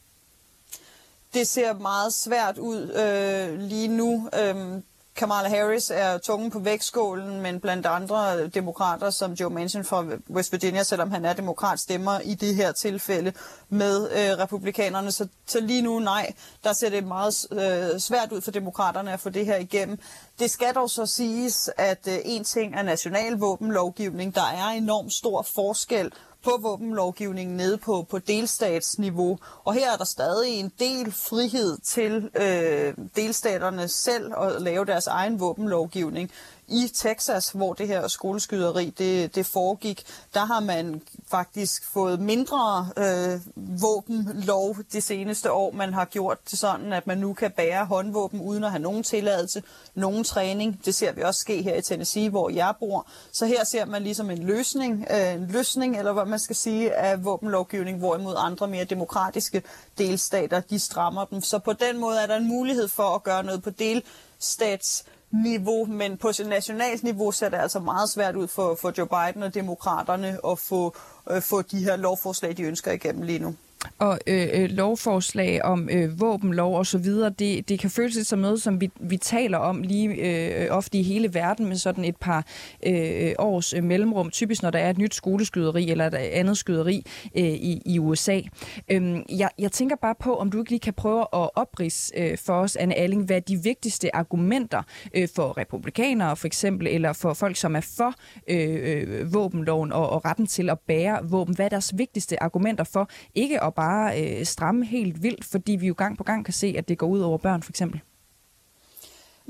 Det 1.34 1.46
ser 1.46 1.74
meget 1.74 2.12
svært 2.12 2.58
ud 2.58 2.90
øh, 2.92 3.60
lige 3.60 3.88
nu. 3.88 4.28
Øh, 4.40 4.82
Kamala 5.18 5.48
Harris 5.48 5.90
er 5.94 6.18
tungen 6.18 6.50
på 6.50 6.58
vægtskålen, 6.58 7.40
men 7.40 7.60
blandt 7.60 7.86
andre 7.86 8.46
demokrater 8.46 9.10
som 9.10 9.32
Joe 9.32 9.50
Manchin 9.50 9.84
fra 9.84 10.04
West 10.30 10.52
Virginia, 10.52 10.82
selvom 10.82 11.10
han 11.10 11.24
er 11.24 11.32
demokrat, 11.32 11.80
stemmer 11.80 12.20
i 12.20 12.34
det 12.34 12.54
her 12.54 12.72
tilfælde 12.72 13.32
med 13.68 14.10
øh, 14.10 14.38
republikanerne. 14.38 15.12
Så, 15.12 15.28
så 15.46 15.60
lige 15.60 15.82
nu 15.82 15.98
nej, 15.98 16.32
der 16.64 16.72
ser 16.72 16.90
det 16.90 17.04
meget 17.04 17.46
øh, 17.52 18.00
svært 18.00 18.32
ud 18.32 18.40
for 18.40 18.50
demokraterne 18.50 19.12
at 19.12 19.20
få 19.20 19.30
det 19.30 19.46
her 19.46 19.56
igennem. 19.56 19.98
Det 20.38 20.50
skal 20.50 20.74
dog 20.74 20.90
så 20.90 21.06
siges, 21.06 21.70
at 21.76 22.08
øh, 22.08 22.18
en 22.24 22.44
ting 22.44 22.74
er 22.74 22.82
national 22.82 23.32
våbenlovgivning. 23.32 24.34
Der 24.34 24.46
er 24.46 24.68
enormt 24.68 25.12
stor 25.12 25.42
forskel 25.42 26.12
på 26.44 26.58
våbenlovgivningen 26.62 27.56
nede 27.56 27.78
på, 27.78 28.06
på 28.10 28.18
delstatsniveau. 28.18 29.38
Og 29.64 29.74
her 29.74 29.92
er 29.92 29.96
der 29.96 30.04
stadig 30.04 30.60
en 30.60 30.72
del 30.78 31.12
frihed 31.12 31.78
til 31.78 32.30
øh, 32.36 32.94
delstaterne 33.16 33.88
selv 33.88 34.32
at 34.38 34.62
lave 34.62 34.84
deres 34.84 35.06
egen 35.06 35.40
våbenlovgivning. 35.40 36.30
I 36.68 36.90
Texas, 36.94 37.50
hvor 37.50 37.74
det 37.74 37.88
her 37.88 38.08
skoleskyderi 38.08 38.90
det, 38.98 39.34
det 39.34 39.46
foregik, 39.46 40.04
der 40.34 40.44
har 40.44 40.60
man 40.60 41.02
faktisk 41.26 41.92
fået 41.92 42.20
mindre 42.20 42.88
øh, 42.96 43.40
våbenlov 43.56 44.76
det 44.92 45.02
seneste 45.02 45.52
år. 45.52 45.72
Man 45.72 45.94
har 45.94 46.04
gjort 46.04 46.38
det 46.50 46.58
sådan, 46.58 46.92
at 46.92 47.06
man 47.06 47.18
nu 47.18 47.32
kan 47.32 47.50
bære 47.50 47.86
håndvåben 47.86 48.40
uden 48.40 48.64
at 48.64 48.70
have 48.70 48.82
nogen 48.82 49.02
tilladelse, 49.02 49.62
nogen 49.94 50.24
træning. 50.24 50.80
Det 50.84 50.94
ser 50.94 51.12
vi 51.12 51.22
også 51.22 51.40
ske 51.40 51.62
her 51.62 51.74
i 51.74 51.82
Tennessee, 51.82 52.30
hvor 52.30 52.50
jeg 52.50 52.74
bor. 52.80 53.06
Så 53.32 53.46
her 53.46 53.64
ser 53.64 53.84
man 53.84 54.02
ligesom 54.02 54.30
en 54.30 54.42
løsning, 54.42 55.06
øh, 55.10 55.34
en 55.34 55.46
løsning, 55.46 55.98
eller 55.98 56.12
hvad 56.12 56.24
man 56.24 56.38
skal 56.38 56.56
sige, 56.56 56.94
af 56.94 57.24
våbenlovgivning, 57.24 57.98
hvorimod 57.98 58.34
andre 58.38 58.68
mere 58.68 58.84
demokratiske 58.84 59.62
delstater, 59.98 60.60
de 60.60 60.78
strammer 60.78 61.24
dem. 61.24 61.40
Så 61.40 61.58
på 61.58 61.72
den 61.72 61.98
måde 61.98 62.20
er 62.20 62.26
der 62.26 62.36
en 62.36 62.48
mulighed 62.48 62.88
for 62.88 63.14
at 63.14 63.22
gøre 63.22 63.42
noget 63.42 63.62
på 63.62 63.70
delstats 63.70 65.04
niveau, 65.30 65.84
men 65.84 66.16
på 66.16 66.32
nationalt 66.46 67.02
niveau 67.02 67.32
ser 67.32 67.48
det 67.48 67.56
altså 67.56 67.80
meget 67.80 68.10
svært 68.10 68.36
ud 68.36 68.48
for, 68.48 68.74
for 68.80 68.92
Joe 68.98 69.06
Biden 69.06 69.42
og 69.42 69.54
demokraterne 69.54 70.38
at 70.46 70.58
få, 70.58 70.96
øh, 71.30 71.42
få 71.42 71.62
de 71.62 71.84
her 71.84 71.96
lovforslag, 71.96 72.56
de 72.56 72.62
ønsker 72.62 72.92
igennem 72.92 73.22
lige 73.22 73.38
nu 73.38 73.54
og 73.98 74.18
øh, 74.26 74.48
øh, 74.52 74.70
lovforslag 74.70 75.64
om 75.64 75.88
øh, 75.92 76.20
våbenlov 76.20 76.76
og 76.76 76.86
så 76.86 76.98
videre, 76.98 77.30
det, 77.30 77.68
det 77.68 77.78
kan 77.78 77.90
føles 77.90 78.14
lidt 78.14 78.26
som 78.26 78.38
noget, 78.38 78.62
som 78.62 78.80
vi, 78.80 78.90
vi 79.00 79.16
taler 79.16 79.58
om 79.58 79.82
lige 79.82 80.08
øh, 80.08 80.66
ofte 80.70 80.98
i 80.98 81.02
hele 81.02 81.34
verden 81.34 81.66
med 81.66 81.76
sådan 81.76 82.04
et 82.04 82.16
par 82.16 82.46
øh, 82.86 83.32
års 83.38 83.74
øh, 83.74 83.84
mellemrum, 83.84 84.30
typisk 84.30 84.62
når 84.62 84.70
der 84.70 84.78
er 84.78 84.90
et 84.90 84.98
nyt 84.98 85.14
skoleskyderi 85.14 85.90
eller 85.90 86.06
et 86.06 86.14
andet 86.14 86.58
skyderi 86.58 87.06
øh, 87.36 87.44
i, 87.44 87.82
i 87.86 87.98
USA. 87.98 88.40
Øhm, 88.88 89.22
jeg, 89.30 89.50
jeg 89.58 89.72
tænker 89.72 89.96
bare 89.96 90.14
på, 90.20 90.36
om 90.36 90.50
du 90.50 90.58
ikke 90.58 90.70
lige 90.70 90.80
kan 90.80 90.94
prøve 90.94 91.20
at 91.20 91.50
oprids 91.54 92.12
øh, 92.16 92.38
for 92.38 92.52
os, 92.52 92.76
Anne 92.76 92.94
Alling, 92.94 93.24
hvad 93.24 93.40
de 93.40 93.62
vigtigste 93.62 94.16
argumenter 94.16 94.82
øh, 95.14 95.28
for 95.36 95.58
republikanere 95.58 96.36
for 96.36 96.46
eksempel, 96.46 96.86
eller 96.86 97.12
for 97.12 97.34
folk, 97.34 97.56
som 97.56 97.76
er 97.76 97.80
for 97.80 98.14
øh, 98.48 98.78
øh, 98.82 99.34
våbenloven 99.34 99.92
og, 99.92 100.10
og 100.10 100.24
retten 100.24 100.46
til 100.46 100.70
at 100.70 100.78
bære 100.78 101.18
våben, 101.30 101.54
hvad 101.54 101.64
er 101.64 101.68
deres 101.68 101.92
vigtigste 101.96 102.42
argumenter 102.42 102.84
for 102.84 103.10
ikke 103.34 103.62
at 103.62 103.74
bare 103.78 104.22
øh, 104.22 104.46
stramme 104.46 104.84
helt 104.86 105.22
vildt, 105.22 105.44
fordi 105.44 105.72
vi 105.72 105.86
jo 105.86 105.94
gang 105.98 106.18
på 106.18 106.24
gang 106.24 106.44
kan 106.44 106.54
se, 106.54 106.74
at 106.78 106.88
det 106.88 106.98
går 106.98 107.06
ud 107.06 107.20
over 107.20 107.38
børn 107.38 107.62
for 107.62 107.72
eksempel? 107.72 108.00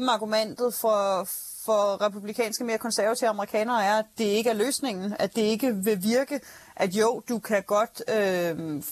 Argumentet 0.09 0.75
for, 0.75 1.29
for 1.65 2.07
republikanske 2.07 2.65
mere 2.65 2.79
konservative 2.79 3.29
amerikanere 3.29 3.85
er, 3.85 3.99
at 3.99 4.05
det 4.19 4.25
ikke 4.25 4.51
er 4.51 4.55
løsningen, 4.55 5.15
at 5.19 5.37
det 5.37 5.43
ikke 5.43 5.77
vil 5.77 6.03
virke, 6.03 6.41
at 6.77 6.95
jo, 6.95 7.23
du 7.29 7.39
kan 7.39 7.63
godt 7.63 8.03
øh, 8.09 8.83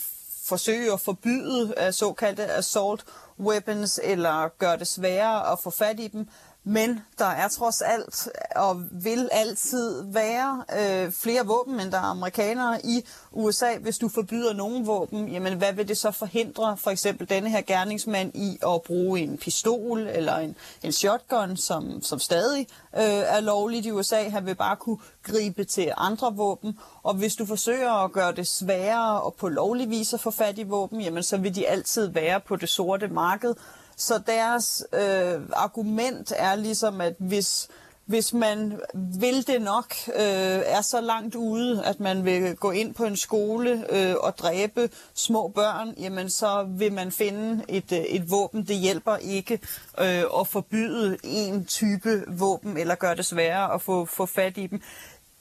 forsøge 0.45 0.93
at 0.93 0.99
forbyde 0.99 1.73
øh, 1.85 1.93
såkaldte 1.93 2.45
assault 2.45 3.05
weapons, 3.39 3.99
eller 4.03 4.49
gøre 4.57 4.77
det 4.77 4.87
sværere 4.87 5.51
at 5.51 5.59
få 5.63 5.69
fat 5.69 5.99
i 5.99 6.07
dem, 6.07 6.27
men 6.67 7.01
der 7.19 7.25
er 7.25 7.47
trods 7.47 7.81
alt 7.81 8.29
og 8.55 8.83
vil 8.91 9.29
altid 9.31 10.03
være 10.05 10.63
øh, 10.79 11.11
flere 11.11 11.45
våben, 11.45 11.79
end 11.79 11.91
der 11.91 11.97
er 11.97 12.01
amerikanere 12.01 12.85
i 12.85 13.05
USA. 13.31 13.77
Hvis 13.81 13.97
du 13.97 14.09
forbyder 14.09 14.53
nogle 14.53 14.85
våben, 14.85 15.27
jamen 15.27 15.57
hvad 15.57 15.73
vil 15.73 15.87
det 15.87 15.97
så 15.97 16.11
forhindre 16.11 16.77
for 16.77 16.91
eksempel 16.91 17.29
denne 17.29 17.49
her 17.49 17.61
gerningsmand 17.61 18.31
i 18.35 18.57
at 18.67 18.81
bruge 18.81 19.19
en 19.19 19.37
pistol 19.37 19.99
eller 19.99 20.37
en, 20.37 20.55
en 20.83 20.91
shotgun, 20.91 21.57
som, 21.57 22.01
som 22.01 22.19
stadig 22.19 22.67
øh, 22.95 23.01
er 23.03 23.39
lovligt 23.39 23.85
i 23.85 23.91
USA. 23.91 24.29
Han 24.29 24.45
vil 24.45 24.55
bare 24.55 24.75
kunne 24.75 24.99
gribe 25.23 25.63
til 25.63 25.91
andre 25.97 26.35
våben. 26.35 26.79
Og 27.03 27.13
hvis 27.13 27.35
du 27.35 27.45
forsøger 27.45 27.91
at 27.91 28.11
gøre 28.11 28.31
det 28.31 28.47
sværere 28.47 29.21
og 29.21 29.33
på 29.33 29.49
lovlig 29.49 29.89
vis 29.89 30.13
at 30.13 30.19
få 30.19 30.31
fat 30.31 30.57
i 30.57 30.63
våben, 30.63 31.01
jamen 31.01 31.23
så 31.23 31.37
vil 31.37 31.55
de 31.55 31.67
altid 31.67 32.07
være 32.07 32.39
på 32.39 32.55
det 32.55 32.69
sorte 32.69 33.07
marked. 33.07 33.55
Så 33.97 34.21
deres 34.27 34.83
øh, 34.93 35.41
argument 35.53 36.33
er 36.35 36.55
ligesom, 36.55 37.01
at 37.01 37.15
hvis 37.19 37.69
hvis 38.07 38.33
man 38.33 38.79
vil 39.19 39.47
det 39.47 39.61
nok, 39.61 39.93
øh, 40.07 40.61
er 40.65 40.81
så 40.81 41.01
langt 41.01 41.35
ude, 41.35 41.85
at 41.85 41.99
man 41.99 42.25
vil 42.25 42.55
gå 42.55 42.71
ind 42.71 42.93
på 42.93 43.03
en 43.03 43.17
skole 43.17 43.85
øh, 43.95 44.15
og 44.19 44.37
dræbe 44.37 44.89
små 45.13 45.47
børn, 45.47 45.93
jamen 45.99 46.29
så 46.29 46.67
vil 46.69 46.93
man 46.93 47.11
finde 47.11 47.63
et, 47.67 47.91
øh, 47.91 47.99
et 47.99 48.31
våben. 48.31 48.63
Det 48.63 48.75
hjælper 48.75 49.15
ikke 49.15 49.59
øh, 49.99 50.23
at 50.39 50.47
forbyde 50.47 51.17
en 51.23 51.65
type 51.65 52.23
våben 52.27 52.77
eller 52.77 52.95
gøre 52.95 53.15
det 53.15 53.25
sværere 53.25 53.73
at 53.73 53.81
få, 53.81 54.05
få 54.05 54.25
fat 54.25 54.57
i 54.57 54.67
dem 54.67 54.81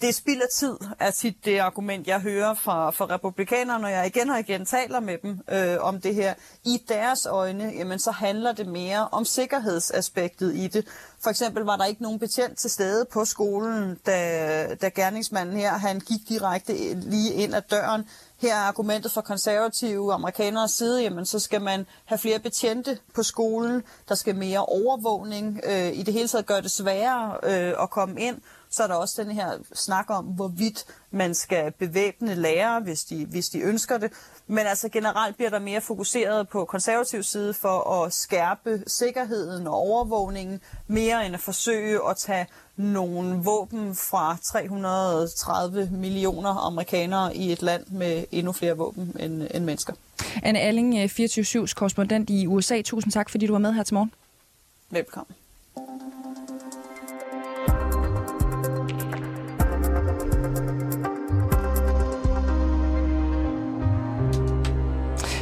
det 0.00 0.14
spilder 0.14 0.46
tid, 0.54 0.76
er 1.00 1.10
sit 1.10 1.44
det 1.44 1.58
argument, 1.58 2.06
jeg 2.06 2.20
hører 2.20 2.54
fra, 2.54 2.90
fra 2.90 3.06
republikanerne, 3.14 3.82
når 3.82 3.88
jeg 3.88 4.06
igen 4.06 4.30
og 4.30 4.40
igen 4.40 4.66
taler 4.66 5.00
med 5.00 5.18
dem 5.22 5.40
øh, 5.52 5.76
om 5.80 6.00
det 6.00 6.14
her. 6.14 6.34
I 6.64 6.82
deres 6.88 7.26
øjne, 7.26 7.64
jamen, 7.64 7.98
så 7.98 8.10
handler 8.10 8.52
det 8.52 8.66
mere 8.66 9.08
om 9.08 9.24
sikkerhedsaspektet 9.24 10.56
i 10.56 10.66
det. 10.68 10.86
For 11.22 11.30
eksempel 11.30 11.62
var 11.62 11.76
der 11.76 11.84
ikke 11.84 12.02
nogen 12.02 12.18
betjent 12.18 12.58
til 12.58 12.70
stede 12.70 13.04
på 13.12 13.24
skolen, 13.24 13.98
da, 14.06 14.74
da 14.74 14.88
gerningsmanden 14.88 15.56
her 15.56 15.72
han 15.72 16.00
gik 16.00 16.28
direkte 16.28 16.94
lige 16.94 17.32
ind 17.32 17.54
ad 17.54 17.62
døren. 17.70 18.08
Her 18.40 18.54
er 18.54 18.60
argumentet 18.60 19.12
for 19.12 19.20
konservative 19.20 20.12
amerikanere 20.12 20.68
side, 20.68 21.02
jamen 21.02 21.26
så 21.26 21.38
skal 21.38 21.62
man 21.62 21.86
have 22.04 22.18
flere 22.18 22.38
betjente 22.38 22.98
på 23.14 23.22
skolen, 23.22 23.82
der 24.08 24.14
skal 24.14 24.36
mere 24.36 24.64
overvågning, 24.64 25.60
øh, 25.64 25.92
i 25.92 26.02
det 26.02 26.14
hele 26.14 26.28
taget 26.28 26.46
gøre 26.46 26.62
det 26.62 26.70
sværere 26.70 27.36
øh, 27.42 27.82
at 27.82 27.90
komme 27.90 28.20
ind. 28.20 28.40
Så 28.76 28.82
er 28.82 28.86
der 28.86 28.94
også 28.94 29.22
den 29.22 29.30
her 29.30 29.50
snak 29.74 30.06
om, 30.08 30.24
hvorvidt 30.24 30.84
man 31.10 31.34
skal 31.34 31.72
bevæbne 31.72 32.34
lærere, 32.34 32.80
hvis 32.80 33.04
de, 33.04 33.26
hvis 33.26 33.48
de 33.48 33.58
ønsker 33.58 33.98
det. 33.98 34.12
Men 34.46 34.66
altså 34.66 34.88
generelt 34.88 35.36
bliver 35.36 35.50
der 35.50 35.58
mere 35.58 35.80
fokuseret 35.80 36.48
på 36.48 36.64
konservativ 36.64 37.22
side 37.22 37.54
for 37.54 38.04
at 38.04 38.12
skærpe 38.12 38.82
sikkerheden 38.86 39.66
og 39.66 39.74
overvågningen, 39.74 40.60
mere 40.86 41.26
end 41.26 41.34
at 41.34 41.40
forsøge 41.40 42.00
at 42.10 42.16
tage 42.16 42.46
nogle 42.76 43.36
våben 43.36 43.94
fra 43.94 44.36
330 44.44 45.88
millioner 45.92 46.66
amerikanere 46.66 47.36
i 47.36 47.52
et 47.52 47.62
land 47.62 47.86
med 47.86 48.24
endnu 48.30 48.52
flere 48.52 48.76
våben 48.76 49.16
end, 49.20 49.46
end 49.54 49.64
mennesker. 49.64 49.92
Anne 50.42 50.60
Alling, 50.60 51.04
24-7's 51.04 51.74
korrespondent 51.74 52.30
i 52.30 52.46
USA. 52.46 52.82
Tusind 52.82 53.12
tak, 53.12 53.30
fordi 53.30 53.46
du 53.46 53.52
var 53.52 53.58
med 53.58 53.72
her 53.72 53.82
til 53.82 53.94
morgen. 53.94 54.12
Velkommen. 54.90 55.36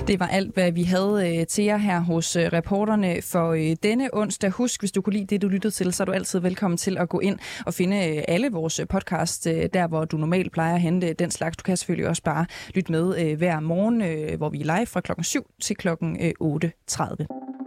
Det 0.08 0.20
var 0.20 0.26
alt, 0.26 0.54
hvad 0.54 0.72
vi 0.72 0.82
havde 0.82 1.38
øh, 1.38 1.46
til 1.46 1.64
jer 1.64 1.76
her 1.76 2.00
hos 2.00 2.36
øh, 2.36 2.44
reporterne 2.52 3.22
for 3.22 3.52
øh, 3.52 3.76
denne 3.82 4.10
onsdag. 4.12 4.50
Husk, 4.50 4.80
hvis 4.80 4.92
du 4.92 5.02
kunne 5.02 5.12
lide 5.12 5.26
det, 5.26 5.42
du 5.42 5.48
lyttede 5.48 5.74
til, 5.74 5.92
så 5.92 6.02
er 6.02 6.04
du 6.04 6.12
altid 6.12 6.38
velkommen 6.38 6.78
til 6.78 6.98
at 6.98 7.08
gå 7.08 7.20
ind 7.20 7.38
og 7.66 7.74
finde 7.74 7.96
øh, 7.96 8.22
alle 8.28 8.50
vores 8.50 8.80
øh, 8.80 8.86
podcast, 8.86 9.46
øh, 9.46 9.68
der 9.74 9.86
hvor 9.86 10.04
du 10.04 10.16
normalt 10.16 10.52
plejer 10.52 10.74
at 10.74 10.80
hente 10.80 11.12
den 11.12 11.30
slags. 11.30 11.56
Du 11.56 11.62
kan 11.62 11.76
selvfølgelig 11.76 12.08
også 12.08 12.22
bare 12.22 12.46
lytte 12.74 12.92
med 12.92 13.36
hver 13.36 13.60
morgen, 13.60 14.36
hvor 14.36 14.48
vi 14.48 14.60
er 14.60 14.76
live 14.76 14.86
fra 14.86 15.00
klokken 15.00 15.24
7 15.24 15.46
til 15.62 15.76
klokken 15.76 16.16
8.30. 16.42 17.63